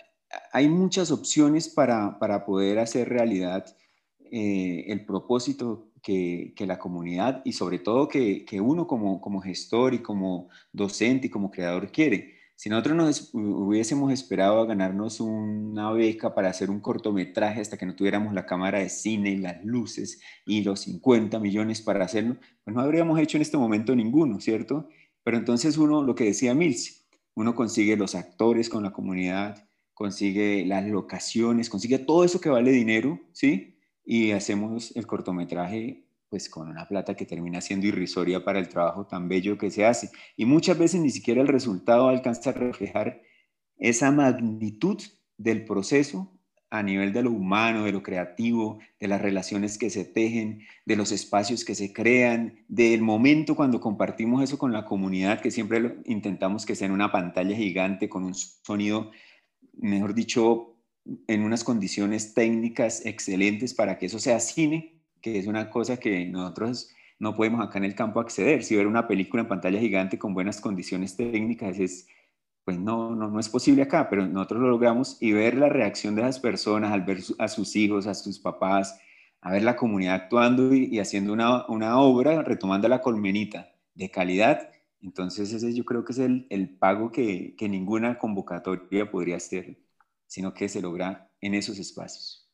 hay 0.53 0.69
muchas 0.69 1.11
opciones 1.11 1.69
para, 1.69 2.19
para 2.19 2.47
poder 2.47 2.79
hacer 2.79 3.09
realidad 3.09 3.67
eh, 4.31 4.85
el 4.89 5.05
propósito 5.05 5.88
que, 6.57 6.67
la 6.67 6.79
comunidad 6.79 7.43
y 7.45 7.53
sobre 7.53 7.79
todo 7.79 8.09
que, 8.09 8.45
uno 8.63 8.87
como, 8.87 9.21
como 9.21 9.41
gestor 9.41 9.93
y 9.95 9.99
como 9.99 10.49
docente 10.73 11.27
y 11.27 11.31
como 11.31 11.51
creador 11.51 11.93
quiere. 11.93 12.39
Si 12.57 12.69
nosotros 12.69 12.97
nos 12.97 13.31
hubiésemos 13.35 14.13
esperado 14.13 14.61
a 14.61 14.67
ganarnos 14.67 15.21
una 15.21 15.93
beca 15.93 16.35
para 16.35 16.49
hacer 16.49 16.71
un 16.71 16.81
cortometraje 16.81 17.61
hasta 17.61 17.77
que 17.77 17.87
no 17.87 17.95
tuviéramos 17.95 18.33
la 18.35 18.47
cámara 18.47 18.81
de 18.81 18.89
cine 18.89 19.31
y 19.31 19.37
las 19.37 19.65
luces 19.65 20.21
y 20.45 20.63
los 20.63 20.81
50 20.81 21.39
millones 21.39 21.83
para 21.83 22.05
hacerlo, 22.05 22.37
pues 22.65 22.75
no 22.75 22.81
habríamos 22.83 23.21
hecho 23.21 23.37
en 23.37 23.43
este 23.43 23.59
momento 23.59 23.95
ninguno, 23.95 24.41
¿cierto? 24.41 24.89
Pero 25.23 25.37
entonces 25.37 25.77
uno, 25.77 26.03
lo 26.03 26.15
que 26.15 26.25
decía 26.25 26.55
Mills, 26.55 27.07
uno 27.35 27.55
consigue 27.55 27.97
los 27.97 28.17
actores 28.17 28.69
con 28.69 28.83
la 28.83 28.93
comunidad, 28.93 29.69
consigue 29.95 30.65
las 30.67 30.85
locaciones, 30.87 31.71
consigue 31.71 31.99
todo 31.99 32.25
eso 32.25 32.41
que 32.41 32.49
vale 32.49 32.73
dinero, 32.73 33.21
¿sí? 33.33 33.78
Y 34.11 34.31
hacemos 34.33 34.97
el 34.97 35.07
cortometraje 35.07 36.07
pues 36.31 36.49
con 36.49 36.69
una 36.69 36.89
plata 36.89 37.15
que 37.15 37.27
termina 37.27 37.61
siendo 37.61 37.87
irrisoria 37.87 38.43
para 38.43 38.59
el 38.59 38.71
trabajo 38.71 39.07
tan 39.07 39.29
bello 39.29 39.59
que 39.59 39.71
se 39.71 39.85
hace. 39.85 40.11
Y 40.35 40.47
muchas 40.47 40.79
veces 40.79 41.03
ni 41.03 41.11
siquiera 41.11 41.43
el 41.43 41.47
resultado 41.47 42.09
alcanza 42.09 42.51
a 42.51 42.55
reflejar 42.55 43.21
esa 43.77 44.11
magnitud 44.11 44.99
del 45.37 45.67
proceso 45.67 46.33
a 46.71 46.83
nivel 46.83 47.13
de 47.13 47.23
lo 47.23 47.33
humano, 47.33 47.85
de 47.85 47.93
lo 47.93 48.03
creativo, 48.03 48.79
de 48.99 49.09
las 49.09 49.21
relaciones 49.21 49.77
que 49.77 49.91
se 49.91 50.07
tejen, 50.07 50.63
de 50.87 50.97
los 50.97 51.13
espacios 51.13 51.63
que 51.63 51.75
se 51.75 51.93
crean, 51.93 52.65
del 52.67 53.03
momento 53.03 53.57
cuando 53.57 53.79
compartimos 53.79 54.43
eso 54.43 54.57
con 54.57 54.73
la 54.73 54.87
comunidad, 54.87 55.43
que 55.43 55.51
siempre 55.51 55.99
intentamos 56.07 56.65
que 56.65 56.75
sea 56.75 56.87
en 56.87 56.93
una 56.93 57.13
pantalla 57.13 57.55
gigante 57.55 58.09
con 58.09 58.25
un 58.25 58.35
sonido, 58.35 59.11
mejor 59.75 60.15
dicho, 60.15 60.78
en 61.27 61.43
unas 61.43 61.65
condiciones 61.65 62.35
técnicas 62.35 63.05
excelentes 63.07 63.75
para 63.75 63.99
que 63.99 64.07
eso 64.07 64.19
sea 64.19 64.41
cine, 64.41 65.01
que 65.21 65.39
es 65.39 65.47
una 65.47 65.71
cosa 65.71 65.99
que 65.99 66.27
nosotros 66.27 66.91
no 67.19 67.35
podemos 67.35 67.67
acá 67.67 67.79
en 67.79 67.85
el 67.85 67.95
campo 67.95 68.21
acceder. 68.21 68.63
Si 68.63 68.77
ver 68.77 68.87
una 68.87 69.09
película 69.09 69.43
en 69.43 69.49
pantalla 69.49 69.81
gigante 69.81 70.19
con 70.19 70.35
buenas 70.35 70.61
condiciones 70.61 71.17
técnicas 71.17 71.79
es 71.79 72.07
pues 72.69 72.79
no, 72.79 73.17
no, 73.17 73.31
no 73.31 73.41
es 73.41 73.49
posible 73.49 73.81
acá, 73.81 74.11
pero 74.11 74.27
nosotros 74.27 74.61
lo 74.61 74.69
logramos 74.69 75.17
y 75.23 75.33
ver 75.33 75.55
la 75.55 75.71
reacción 75.71 76.15
de 76.15 76.21
esas 76.21 76.39
personas 76.39 76.93
al 76.93 77.01
ver 77.01 77.21
a 77.39 77.49
sus 77.49 77.75
hijos, 77.77 78.07
a 78.07 78.13
sus 78.13 78.39
papás, 78.39 79.01
a 79.41 79.53
ver 79.53 79.63
la 79.63 79.75
comunidad 79.75 80.17
actuando 80.17 80.75
y, 80.75 80.99
haciendo 80.99 81.33
una, 81.33 81.67
una, 81.69 81.99
obra, 81.99 82.43
retomando 82.43 82.87
la 82.87 83.01
colmenita 83.01 83.73
de 83.95 84.11
calidad. 84.11 84.69
Entonces 85.01 85.51
ese 85.55 85.73
yo 85.73 85.87
creo 85.87 86.05
que 86.05 86.13
es 86.13 86.19
el, 86.19 86.47
el 86.51 86.69
pago 86.69 87.11
que, 87.11 87.55
que 87.57 87.71
ninguna 87.71 88.19
convocatoria 88.19 89.11
podría 89.11 89.37
hacer, 89.37 89.79
sino 90.29 90.55
que 90.55 90.69
se 90.69 90.81
logra 90.81 91.29
en 91.41 91.55
esos 91.55 91.79
espacios 91.81 92.49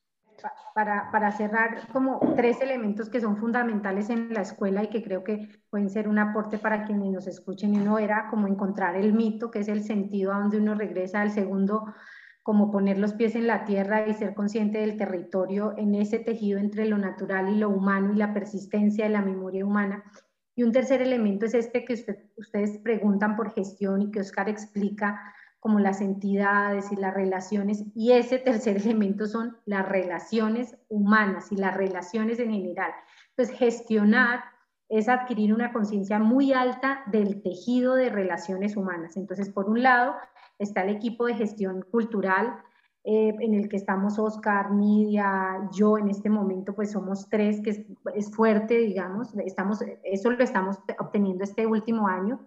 para, 0.74 1.10
para, 1.10 1.32
cerrar 1.32 1.88
como 1.92 2.20
tres 2.36 2.60
elementos 2.60 3.08
que 3.08 3.20
son 3.20 3.36
fundamentales 3.36 4.10
en 4.10 4.32
la 4.32 4.42
escuela 4.42 4.82
y 4.82 4.88
que 4.88 5.02
creo 5.02 5.22
que 5.22 5.48
pueden 5.70 5.90
ser 5.90 6.08
un 6.08 6.18
aporte 6.18 6.58
para 6.58 6.84
quienes 6.84 7.10
nos 7.10 7.26
escuchen. 7.26 7.80
Uno 7.80 7.98
era 7.98 8.28
como 8.28 8.48
encontrar 8.48 8.96
el 8.96 9.12
mito, 9.12 9.50
que 9.50 9.60
es 9.60 9.68
el 9.68 9.84
sentido 9.84 10.32
a 10.32 10.38
donde 10.38 10.58
uno 10.58 10.74
regresa. 10.74 11.22
El 11.22 11.30
segundo, 11.30 11.94
como 12.42 12.70
poner 12.70 12.98
los 12.98 13.14
pies 13.14 13.36
en 13.36 13.46
la 13.46 13.64
tierra 13.64 14.06
y 14.08 14.14
ser 14.14 14.34
consciente 14.34 14.78
del 14.78 14.96
territorio 14.96 15.74
en 15.76 15.94
ese 15.94 16.18
tejido 16.18 16.58
entre 16.58 16.86
lo 16.86 16.98
natural 16.98 17.48
y 17.48 17.58
lo 17.58 17.70
humano 17.70 18.12
y 18.12 18.16
la 18.16 18.34
persistencia 18.34 19.04
de 19.04 19.10
la 19.10 19.22
memoria 19.22 19.64
humana. 19.64 20.04
Y 20.56 20.62
un 20.62 20.72
tercer 20.72 21.02
elemento 21.02 21.46
es 21.46 21.54
este 21.54 21.84
que 21.84 21.94
ustedes 22.36 22.78
preguntan 22.78 23.36
por 23.36 23.52
gestión 23.52 24.02
y 24.02 24.10
que 24.10 24.20
Oscar 24.20 24.48
explica 24.48 25.20
como 25.64 25.80
las 25.80 26.02
entidades 26.02 26.92
y 26.92 26.96
las 26.96 27.14
relaciones. 27.14 27.84
Y 27.94 28.12
ese 28.12 28.38
tercer 28.38 28.76
elemento 28.84 29.24
son 29.24 29.56
las 29.64 29.88
relaciones 29.88 30.76
humanas 30.90 31.50
y 31.52 31.56
las 31.56 31.74
relaciones 31.74 32.38
en 32.38 32.50
general. 32.50 32.92
Entonces, 33.30 33.56
gestionar 33.56 34.44
es 34.90 35.08
adquirir 35.08 35.54
una 35.54 35.72
conciencia 35.72 36.18
muy 36.18 36.52
alta 36.52 37.02
del 37.06 37.40
tejido 37.40 37.94
de 37.94 38.10
relaciones 38.10 38.76
humanas. 38.76 39.16
Entonces, 39.16 39.48
por 39.48 39.70
un 39.70 39.82
lado, 39.82 40.14
está 40.58 40.82
el 40.82 40.90
equipo 40.90 41.24
de 41.24 41.34
gestión 41.34 41.80
cultural, 41.90 42.58
eh, 43.02 43.34
en 43.40 43.54
el 43.54 43.70
que 43.70 43.78
estamos 43.78 44.18
Oscar, 44.18 44.70
Nidia, 44.70 45.70
yo 45.72 45.96
en 45.96 46.10
este 46.10 46.28
momento, 46.28 46.74
pues 46.74 46.92
somos 46.92 47.30
tres, 47.30 47.62
que 47.62 47.70
es, 47.70 47.80
es, 48.14 48.30
fuerte, 48.30 48.76
digamos, 48.76 49.34
estamos, 49.46 49.82
eso 50.02 50.30
lo 50.30 50.44
estamos 50.44 50.76
obteniendo 50.98 51.42
este 51.42 51.66
último 51.66 52.06
año. 52.06 52.46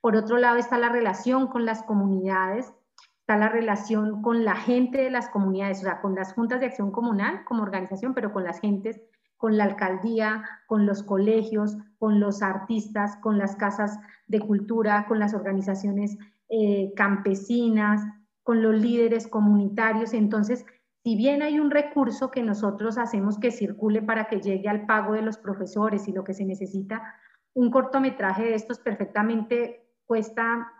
Por 0.00 0.16
otro 0.16 0.38
lado 0.38 0.56
está 0.56 0.78
la 0.78 0.88
relación 0.88 1.48
con 1.48 1.64
las 1.64 1.82
comunidades, 1.82 2.72
está 3.20 3.36
la 3.36 3.48
relación 3.48 4.22
con 4.22 4.44
la 4.44 4.54
gente 4.54 4.98
de 4.98 5.10
las 5.10 5.28
comunidades, 5.28 5.80
o 5.80 5.82
sea, 5.82 6.00
con 6.00 6.14
las 6.14 6.32
juntas 6.32 6.60
de 6.60 6.66
acción 6.66 6.92
comunal 6.92 7.44
como 7.44 7.62
organización, 7.62 8.14
pero 8.14 8.32
con 8.32 8.44
las 8.44 8.60
gentes, 8.60 9.00
con 9.36 9.56
la 9.56 9.64
alcaldía, 9.64 10.44
con 10.66 10.86
los 10.86 11.02
colegios, 11.02 11.76
con 11.98 12.20
los 12.20 12.42
artistas, 12.42 13.16
con 13.16 13.38
las 13.38 13.56
casas 13.56 13.98
de 14.28 14.40
cultura, 14.40 15.06
con 15.06 15.18
las 15.18 15.34
organizaciones 15.34 16.16
eh, 16.48 16.92
campesinas, 16.94 18.02
con 18.42 18.62
los 18.62 18.74
líderes 18.74 19.26
comunitarios. 19.26 20.14
Entonces, 20.14 20.64
si 21.02 21.16
bien 21.16 21.42
hay 21.42 21.58
un 21.58 21.70
recurso 21.70 22.30
que 22.30 22.42
nosotros 22.42 22.98
hacemos 22.98 23.38
que 23.38 23.50
circule 23.50 24.02
para 24.02 24.26
que 24.26 24.40
llegue 24.40 24.68
al 24.68 24.86
pago 24.86 25.14
de 25.14 25.22
los 25.22 25.38
profesores 25.38 26.08
y 26.08 26.12
lo 26.12 26.24
que 26.24 26.34
se 26.34 26.44
necesita, 26.44 27.14
un 27.54 27.70
cortometraje 27.70 28.44
de 28.44 28.54
estos 28.54 28.78
perfectamente 28.78 29.85
cuesta 30.06 30.72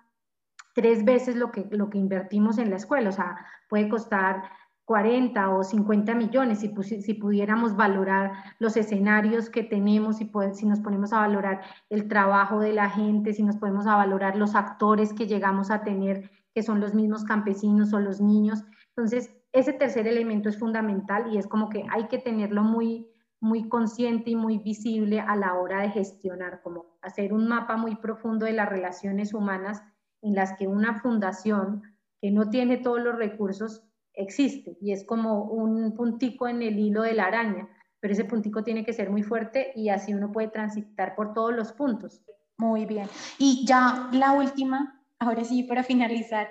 tres 0.75 1.05
veces 1.05 1.37
lo 1.37 1.51
que, 1.51 1.67
lo 1.71 1.91
que 1.91 1.99
invertimos 1.99 2.59
en 2.59 2.71
la 2.71 2.77
escuela, 2.77 3.09
o 3.09 3.13
sea, 3.13 3.37
puede 3.69 3.89
costar 3.89 4.43
40 4.87 5.51
o 5.51 5.65
50 5.65 6.15
millones 6.15 6.61
si, 6.61 6.73
si 7.03 7.15
pudiéramos 7.15 7.75
valorar 7.75 8.33
los 8.61 8.77
escenarios 8.77 9.51
que 9.51 9.65
tenemos, 9.65 10.19
si, 10.19 10.31
si 10.55 10.67
nos 10.67 10.81
ponemos 10.81 11.13
a 11.13 11.21
valorar 11.21 11.63
el 11.91 12.07
trabajo 12.07 12.61
de 12.61 12.73
la 12.73 12.89
gente, 12.89 13.33
si 13.33 13.43
nos 13.43 13.57
ponemos 13.57 13.87
a 13.89 13.97
valorar 13.97 14.37
los 14.37 14.55
actores 14.55 15.13
que 15.13 15.27
llegamos 15.27 15.73
a 15.73 15.83
tener, 15.83 16.31
que 16.55 16.63
son 16.63 16.81
los 16.81 16.95
mismos 16.95 17.25
campesinos 17.25 17.93
o 17.93 17.99
los 17.99 18.21
niños. 18.21 18.65
Entonces, 18.91 19.35
ese 19.51 19.73
tercer 19.73 20.07
elemento 20.07 20.49
es 20.49 20.59
fundamental 20.59 21.33
y 21.33 21.39
es 21.39 21.49
como 21.49 21.69
que 21.69 21.85
hay 21.91 22.07
que 22.07 22.19
tenerlo 22.19 22.63
muy, 22.63 23.09
muy 23.47 23.69
consciente 23.69 24.31
y 24.31 24.37
muy 24.37 24.59
visible 24.59 25.21
a 25.21 25.37
la 25.37 25.55
hora 25.55 25.83
de 25.83 25.91
gestionar, 25.91 26.61
como 26.63 26.99
hacer 27.01 27.33
un 27.33 27.49
mapa 27.49 27.77
muy 27.77 27.97
profundo 27.97 28.45
de 28.45 28.53
las 28.53 28.69
relaciones 28.69 29.33
humanas 29.33 29.83
en 30.21 30.35
las 30.35 30.55
que 30.59 30.67
una 30.67 31.01
fundación 31.01 31.83
que 32.21 32.31
no 32.31 32.51
tiene 32.51 32.77
todos 32.79 33.01
los 33.01 33.17
recursos 33.17 33.85
existe 34.13 34.77
y 34.81 34.93
es 34.93 35.05
como 35.05 35.45
un 35.45 35.95
puntico 35.95 36.49
en 36.49 36.63
el 36.63 36.79
hilo 36.79 37.03
de 37.03 37.15
la 37.15 37.27
araña, 37.27 37.69
pero 38.01 38.13
ese 38.13 38.25
puntico 38.25 38.65
tiene 38.65 38.85
que 38.85 38.93
ser 38.93 39.11
muy 39.11 39.23
fuerte 39.23 39.73
y 39.77 39.91
así 39.91 40.13
uno 40.13 40.33
puede 40.33 40.49
transitar 40.49 41.15
por 41.15 41.33
todos 41.33 41.55
los 41.55 41.73
puntos. 41.73 42.23
Muy 42.59 42.87
bien. 42.87 43.07
Y 43.39 43.65
ya 43.67 44.09
la 44.13 44.33
última, 44.33 45.03
ahora 45.19 45.45
sí, 45.45 45.63
para 45.63 45.83
finalizar, 45.83 46.49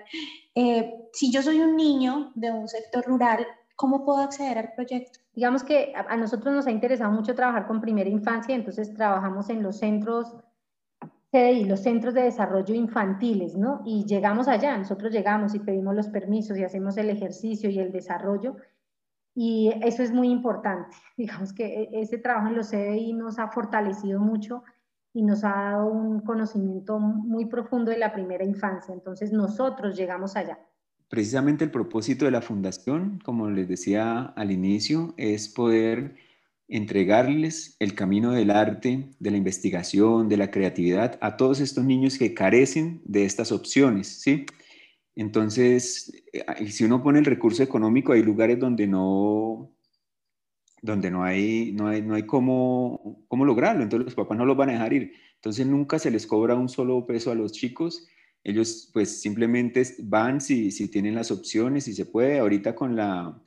eh, 0.54 0.94
si 1.12 1.32
yo 1.32 1.42
soy 1.42 1.60
un 1.60 1.76
niño 1.76 2.32
de 2.36 2.52
un 2.52 2.68
sector 2.68 3.04
rural, 3.06 3.46
¿cómo 3.76 4.06
puedo 4.06 4.20
acceder 4.20 4.58
al 4.58 4.74
proyecto? 4.74 5.20
Digamos 5.34 5.64
que 5.64 5.94
a, 5.96 6.16
nosotros 6.18 6.54
nos 6.54 6.68
ha 6.68 6.72
interesado 6.72 7.12
mucho 7.12 7.36
trabajar 7.36 7.68
con 7.68 7.82
primera 7.82 8.10
infancia, 8.10 8.56
entonces 8.56 8.94
trabajamos 8.94 9.50
en 9.50 9.64
los 9.64 9.78
centros 9.78 10.36
CDI, 11.32 11.66
los 11.66 11.82
centros 11.82 12.14
de 12.14 12.22
desarrollo 12.24 12.74
infantiles, 12.74 13.58
¿no? 13.58 13.82
Y 13.86 14.06
llegamos 14.06 14.48
allá, 14.48 14.78
nosotros 14.78 15.12
llegamos 15.12 15.54
y 15.54 15.60
pedimos 15.60 15.94
los 15.94 16.08
permisos 16.08 16.58
y 16.58 16.64
hacemos 16.64 16.96
el 16.98 17.10
ejercicio 17.10 17.70
y 17.70 17.80
el 17.80 17.92
desarrollo. 17.92 18.56
Y 19.34 19.74
eso 19.84 20.02
es 20.02 20.14
muy 20.14 20.30
importante. 20.30 20.96
Digamos 21.18 21.52
que 21.52 21.84
e, 21.84 22.02
ese 22.02 22.18
trabajo 22.18 22.48
en 22.48 22.56
los 22.56 22.70
CDI 22.70 23.14
nos 23.14 23.38
ha 23.38 23.50
fortalecido 23.50 24.22
mucho 24.22 24.64
y 25.14 25.24
nos 25.24 25.44
ha 25.44 25.50
dado 25.50 25.88
un 25.88 26.22
conocimiento 26.22 27.00
muy 27.00 27.46
profundo 27.46 27.92
de 27.92 27.98
la 27.98 28.14
primera 28.14 28.46
infancia. 28.46 28.94
Entonces 28.94 29.34
nosotros 29.34 29.96
llegamos 29.98 30.38
allá. 30.38 30.58
Precisamente 31.08 31.64
el 31.64 31.72
propósito 31.72 32.26
de 32.26 32.32
la 32.32 32.42
fundación, 32.42 33.20
como 33.24 33.50
les 33.50 33.68
decía 33.68 34.22
al 34.22 34.52
inicio, 34.52 35.14
es 35.18 35.48
poder 35.48 36.16
entregarles 36.68 37.76
el 37.80 37.94
camino 37.94 38.32
del 38.32 38.50
arte, 38.50 39.10
de 39.20 39.32
la 39.32 39.38
investigación, 39.38 40.30
de 40.30 40.38
la 40.38 40.50
creatividad 40.50 41.18
a 41.22 41.38
todos 41.38 41.60
estos 41.60 41.86
niños 41.86 42.18
que 42.18 42.34
carecen 42.34 43.02
de 43.06 43.26
estas 43.26 43.52
opciones, 43.52 44.08
¿sí? 44.08 44.46
Entonces, 45.16 46.12
eh, 46.34 46.68
si 46.70 46.84
uno 46.84 47.04
pone 47.04 47.20
el 47.20 47.26
recurso 47.26 47.64
económico, 47.64 48.14
hay 48.14 48.24
lugares 48.24 48.60
donde 48.60 48.88
no, 48.88 49.72
donde 50.82 51.12
no 51.12 51.24
hay, 51.24 51.72
no 51.74 51.88
hay, 51.88 52.02
no 52.02 52.16
hay 52.16 52.24
cómo, 52.24 53.24
cómo 53.28 53.46
lograrlo, 53.46 53.84
entonces 53.84 54.06
los 54.06 54.16
papás 54.16 54.38
no 54.38 54.46
los 54.46 54.58
van 54.58 54.70
a 54.70 54.74
dejar 54.74 54.94
ir. 54.94 55.14
Entonces 55.36 55.68
nunca 55.68 56.00
se 56.00 56.12
les 56.12 56.26
cobra 56.26 56.56
un 56.56 56.68
solo 56.68 57.06
peso 57.06 57.32
a 57.32 57.36
los 57.36 57.52
chicos 57.52 58.08
ellos 58.46 58.92
pues 58.94 59.22
simplemente 59.22 59.84
van 60.04 60.40
si, 60.40 60.70
si 60.70 60.88
tienen 60.88 61.16
las 61.16 61.32
opciones, 61.32 61.86
si 61.86 61.94
se 61.94 62.06
puede. 62.06 62.38
Ahorita 62.38 62.76
con 62.76 62.96
la, 62.96 63.42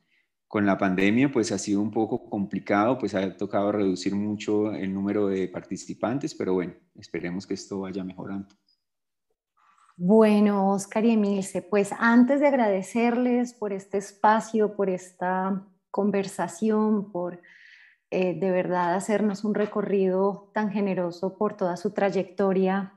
con 0.48 0.66
la 0.66 0.76
pandemia 0.76 1.30
pues 1.30 1.52
ha 1.52 1.58
sido 1.58 1.80
un 1.80 1.92
poco 1.92 2.28
complicado, 2.28 2.98
pues 2.98 3.14
ha 3.14 3.36
tocado 3.36 3.70
reducir 3.70 4.16
mucho 4.16 4.74
el 4.74 4.92
número 4.92 5.28
de 5.28 5.46
participantes, 5.46 6.34
pero 6.34 6.54
bueno, 6.54 6.74
esperemos 6.96 7.46
que 7.46 7.54
esto 7.54 7.78
vaya 7.78 8.02
mejorando. 8.02 8.48
Bueno, 9.96 10.72
Oscar 10.72 11.04
y 11.04 11.12
Emilce, 11.12 11.62
pues 11.62 11.92
antes 11.96 12.40
de 12.40 12.48
agradecerles 12.48 13.54
por 13.54 13.72
este 13.72 13.98
espacio, 13.98 14.74
por 14.74 14.90
esta 14.90 15.64
conversación, 15.92 17.12
por 17.12 17.40
eh, 18.10 18.36
de 18.38 18.50
verdad 18.50 18.96
hacernos 18.96 19.44
un 19.44 19.54
recorrido 19.54 20.50
tan 20.54 20.72
generoso 20.72 21.38
por 21.38 21.56
toda 21.56 21.76
su 21.76 21.92
trayectoria 21.92 22.94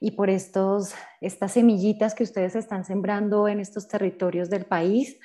y 0.00 0.12
por 0.12 0.30
estos, 0.30 0.94
estas 1.20 1.52
semillitas 1.52 2.14
que 2.14 2.24
ustedes 2.24 2.56
están 2.56 2.84
sembrando 2.84 3.46
en 3.46 3.60
estos 3.60 3.86
territorios 3.86 4.48
del 4.48 4.64
país. 4.64 5.18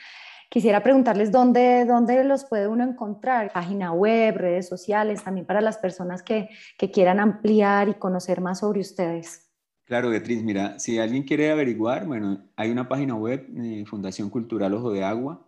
Quisiera 0.50 0.84
preguntarles 0.84 1.32
dónde, 1.32 1.86
dónde 1.86 2.24
los 2.24 2.46
puede 2.46 2.68
uno 2.68 2.84
encontrar, 2.84 3.52
página 3.52 3.94
web, 3.94 4.36
redes 4.38 4.68
sociales, 4.68 5.24
también 5.24 5.46
para 5.46 5.62
las 5.62 5.78
personas 5.78 6.22
que, 6.22 6.50
que 6.78 6.92
quieran 6.92 7.20
ampliar 7.20 7.90
y 7.90 7.96
conocer 7.96 8.42
más 8.42 8.60
sobre 8.60 8.82
ustedes. 8.82 9.50
Claro, 9.86 10.10
Beatriz, 10.10 10.44
mira, 10.44 10.78
si 10.80 11.00
alguien 11.00 11.24
quiere 11.24 11.52
averiguar, 11.52 12.06
bueno, 12.06 12.44
hay 12.56 12.72
una 12.72 12.88
página 12.90 13.16
web, 13.16 13.48
eh, 13.56 13.86
Fundación 13.86 14.30
Cultural 14.30 14.74
Ojo 14.74 14.92
de 14.92 15.04
Agua. 15.04 15.46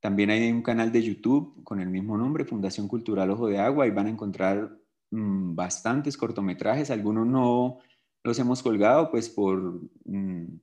También 0.00 0.30
hay 0.30 0.50
un 0.50 0.62
canal 0.62 0.90
de 0.92 1.02
YouTube 1.02 1.62
con 1.62 1.80
el 1.80 1.88
mismo 1.88 2.16
nombre, 2.16 2.44
Fundación 2.44 2.88
Cultural 2.88 3.30
Ojo 3.30 3.48
de 3.48 3.58
Agua, 3.58 3.86
y 3.86 3.90
van 3.90 4.06
a 4.06 4.10
encontrar 4.10 4.70
mm, 5.10 5.54
bastantes 5.54 6.16
cortometrajes, 6.16 6.90
algunos 6.90 7.26
no, 7.26 7.78
los 8.26 8.38
hemos 8.38 8.62
colgado 8.62 9.10
pues 9.10 9.28
por, 9.28 9.80
mm, 10.04 10.60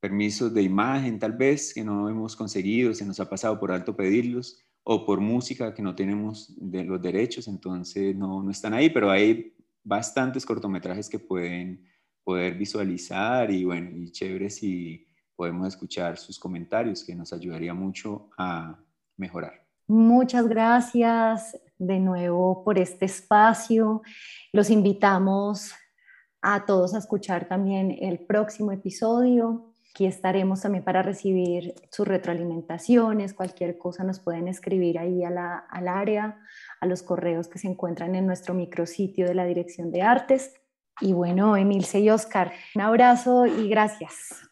permisos 0.00 0.52
de 0.54 0.62
imagen 0.62 1.18
tal 1.18 1.32
vez 1.32 1.72
que 1.74 1.82
no 1.82 2.08
hemos 2.08 2.36
conseguido, 2.36 2.94
se 2.94 3.04
nos 3.06 3.18
ha 3.18 3.28
pasado 3.28 3.58
por 3.58 3.72
alto 3.72 3.96
pedirlos, 3.96 4.62
o 4.84 5.04
por 5.04 5.20
música 5.20 5.74
que 5.74 5.82
no 5.82 5.96
tenemos 5.96 6.54
de 6.56 6.84
los 6.84 7.02
derechos, 7.02 7.48
entonces 7.48 8.14
no, 8.14 8.40
no 8.40 8.50
están 8.52 8.72
ahí, 8.72 8.88
pero 8.88 9.10
hay 9.10 9.52
bastantes 9.82 10.46
cortometrajes 10.46 11.08
que 11.08 11.18
pueden 11.18 11.84
poder 12.22 12.54
visualizar 12.54 13.50
y 13.50 13.64
bueno, 13.64 13.90
y 13.96 14.12
chévere 14.12 14.48
si 14.48 15.08
podemos 15.34 15.66
escuchar 15.66 16.16
sus 16.18 16.38
comentarios, 16.38 17.02
que 17.02 17.16
nos 17.16 17.32
ayudaría 17.32 17.74
mucho 17.74 18.30
a 18.38 18.78
mejorar. 19.16 19.66
Muchas 19.88 20.46
gracias 20.46 21.58
de 21.78 21.98
nuevo 21.98 22.62
por 22.62 22.78
este 22.78 23.06
espacio. 23.06 24.02
Los 24.52 24.70
invitamos 24.70 25.72
a 26.48 26.64
todos 26.64 26.94
a 26.94 26.98
escuchar 26.98 27.48
también 27.48 27.96
el 28.00 28.20
próximo 28.20 28.70
episodio. 28.70 29.72
Aquí 29.90 30.06
estaremos 30.06 30.60
también 30.60 30.84
para 30.84 31.02
recibir 31.02 31.74
sus 31.90 32.06
retroalimentaciones, 32.06 33.34
cualquier 33.34 33.76
cosa 33.78 34.04
nos 34.04 34.20
pueden 34.20 34.46
escribir 34.46 35.00
ahí 35.00 35.24
a 35.24 35.30
la, 35.30 35.56
al 35.68 35.88
área, 35.88 36.38
a 36.80 36.86
los 36.86 37.02
correos 37.02 37.48
que 37.48 37.58
se 37.58 37.66
encuentran 37.66 38.14
en 38.14 38.26
nuestro 38.26 38.54
micrositio 38.54 39.26
de 39.26 39.34
la 39.34 39.44
Dirección 39.44 39.90
de 39.90 40.02
Artes. 40.02 40.54
Y 41.00 41.14
bueno, 41.14 41.56
Emilce 41.56 41.98
y 41.98 42.10
Oscar, 42.10 42.52
un 42.76 42.82
abrazo 42.82 43.46
y 43.46 43.68
gracias. 43.68 44.48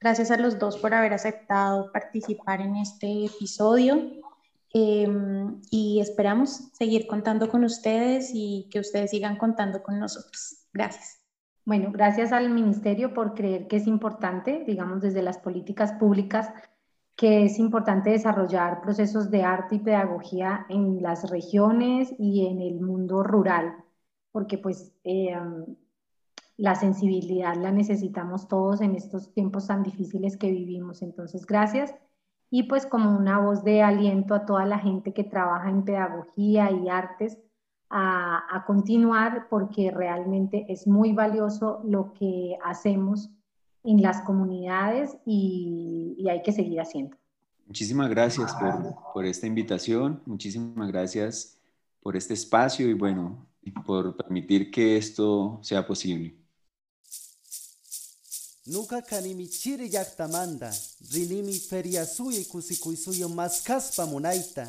Gracias 0.00 0.30
a 0.30 0.38
los 0.38 0.58
dos 0.58 0.78
por 0.78 0.94
haber 0.94 1.12
aceptado 1.12 1.92
participar 1.92 2.62
en 2.62 2.76
este 2.76 3.26
episodio 3.26 4.00
em, 4.72 5.60
y 5.70 6.00
esperamos 6.00 6.70
seguir 6.72 7.06
contando 7.06 7.48
con 7.48 7.64
ustedes 7.64 8.30
y 8.34 8.68
que 8.70 8.80
ustedes 8.80 9.10
sigan 9.10 9.36
contando 9.36 9.82
con 9.82 9.98
nosotros. 9.98 10.66
Gracias. 10.72 11.20
Bueno, 11.64 11.90
gracias 11.92 12.32
al 12.32 12.50
Ministerio 12.50 13.14
por 13.14 13.34
creer 13.34 13.68
que 13.68 13.76
es 13.76 13.86
importante, 13.86 14.64
digamos, 14.66 15.02
desde 15.02 15.22
las 15.22 15.38
políticas 15.38 15.92
públicas, 15.92 16.50
que 17.16 17.44
es 17.44 17.58
importante 17.58 18.10
desarrollar 18.10 18.80
procesos 18.80 19.30
de 19.30 19.42
arte 19.42 19.76
y 19.76 19.78
pedagogía 19.80 20.66
en 20.68 21.02
las 21.02 21.30
regiones 21.30 22.14
y 22.18 22.46
en 22.46 22.60
el 22.60 22.80
mundo 22.80 23.22
rural, 23.22 23.76
porque 24.32 24.58
pues 24.58 24.92
em, 25.04 25.66
la 26.56 26.74
sensibilidad 26.74 27.56
la 27.56 27.72
necesitamos 27.72 28.48
todos 28.48 28.80
en 28.80 28.94
estos 28.94 29.32
tiempos 29.32 29.66
tan 29.66 29.82
difíciles 29.82 30.36
que 30.36 30.50
vivimos. 30.50 31.02
Entonces, 31.02 31.46
gracias. 31.46 31.94
Y 32.50 32.64
pues 32.64 32.84
como 32.84 33.16
una 33.16 33.38
voz 33.38 33.62
de 33.62 33.82
aliento 33.82 34.34
a 34.34 34.44
toda 34.44 34.66
la 34.66 34.78
gente 34.78 35.14
que 35.14 35.24
trabaja 35.24 35.70
en 35.70 35.84
pedagogía 35.84 36.70
y 36.70 36.88
artes 36.88 37.38
a, 37.90 38.64
continuar 38.66 39.48
porque 39.48 39.90
realmente 39.90 40.66
es 40.68 40.86
muy 40.86 41.12
valioso 41.12 41.80
lo 41.84 42.12
que 42.12 42.56
hacemos 42.64 43.30
en 43.82 44.02
las 44.02 44.22
comunidades 44.22 45.16
y, 45.24 46.14
y 46.18 46.28
hay 46.28 46.42
que 46.42 46.52
seguir 46.52 46.80
haciendo. 46.80 47.16
Muchísimas 47.66 48.10
gracias 48.10 48.54
por, 48.54 48.94
por, 49.14 49.24
esta 49.24 49.46
invitación, 49.46 50.20
muchísimas 50.26 50.88
gracias 50.88 51.60
por 52.02 52.16
este 52.16 52.34
espacio 52.34 52.88
y 52.88 52.94
bueno, 52.94 53.46
por 53.86 54.16
permitir 54.16 54.70
que 54.70 54.96
esto 54.96 55.58
sea 55.62 55.86
posible. 55.86 56.39
Nuka 58.70 59.02
kanimi 59.02 59.48
chiri 59.48 59.88
llaqtamanta 59.88 60.70
rinimi 61.12 61.58
feriasuy 61.58 62.44
kusikuysuyo 62.44 63.28
maskaspa 63.28 64.06
munaita 64.06 64.64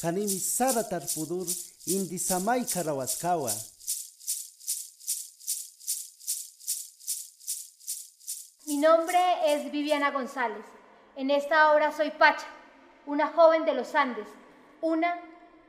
kanimi 0.00 0.38
sara 0.40 0.82
tarpudur 0.82 1.46
indi 1.86 2.18
samay 2.18 2.64
karawaskawa 2.64 3.52
Mi 8.66 8.76
nombre 8.78 9.22
es 9.46 9.70
Viviana 9.70 10.10
González. 10.10 10.66
En 11.14 11.30
esta 11.30 11.72
obra 11.72 11.92
soy 11.92 12.10
Pacha, 12.10 12.48
una 13.06 13.28
joven 13.28 13.64
de 13.64 13.74
los 13.74 13.94
Andes, 13.94 14.26
una 14.80 15.20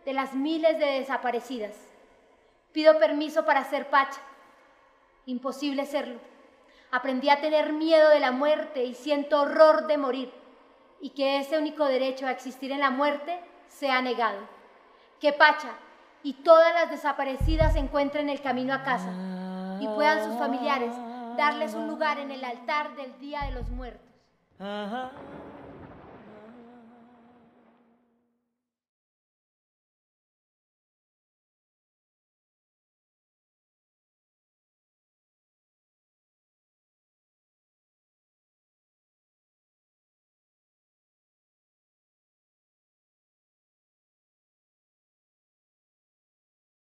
de 0.03 0.13
las 0.13 0.34
miles 0.34 0.80
de 0.80 0.86
desaparecidas. 0.99 1.75
Pido 2.71 2.97
permiso 2.97 3.45
para 3.45 3.69
ser 3.69 3.88
Pacha. 3.91 4.19
Imposible 5.28 5.86
serlo. 5.86 6.37
Aprendí 6.92 7.30
a 7.30 7.42
tener 7.42 7.74
miedo 7.74 8.10
de 8.10 8.20
la 8.20 8.32
muerte 8.32 8.84
y 8.86 8.94
siento 8.94 9.42
horror 9.42 9.88
de 9.88 9.98
morir 9.98 10.34
y 11.02 11.10
que 11.12 11.40
ese 11.40 11.58
único 11.58 11.86
derecho 11.86 12.26
a 12.26 12.32
existir 12.32 12.72
en 12.72 12.80
la 12.80 12.90
muerte 12.90 13.40
sea 13.68 14.02
negado. 14.02 14.40
Que 15.20 15.34
Pacha 15.34 15.74
y 16.24 16.34
todas 16.34 16.74
las 16.74 16.90
desaparecidas 16.90 17.76
encuentren 17.76 18.30
el 18.30 18.42
camino 18.42 18.74
a 18.74 18.84
casa 18.84 19.12
y 19.80 19.88
puedan 19.88 20.24
sus 20.24 20.38
familiares 20.38 20.94
darles 21.38 21.74
un 21.74 21.88
lugar 21.88 22.20
en 22.20 22.32
el 22.32 22.44
altar 22.44 22.96
del 22.96 23.18
Día 23.20 23.44
de 23.44 23.52
los 23.52 23.70
Muertos. 23.70 24.02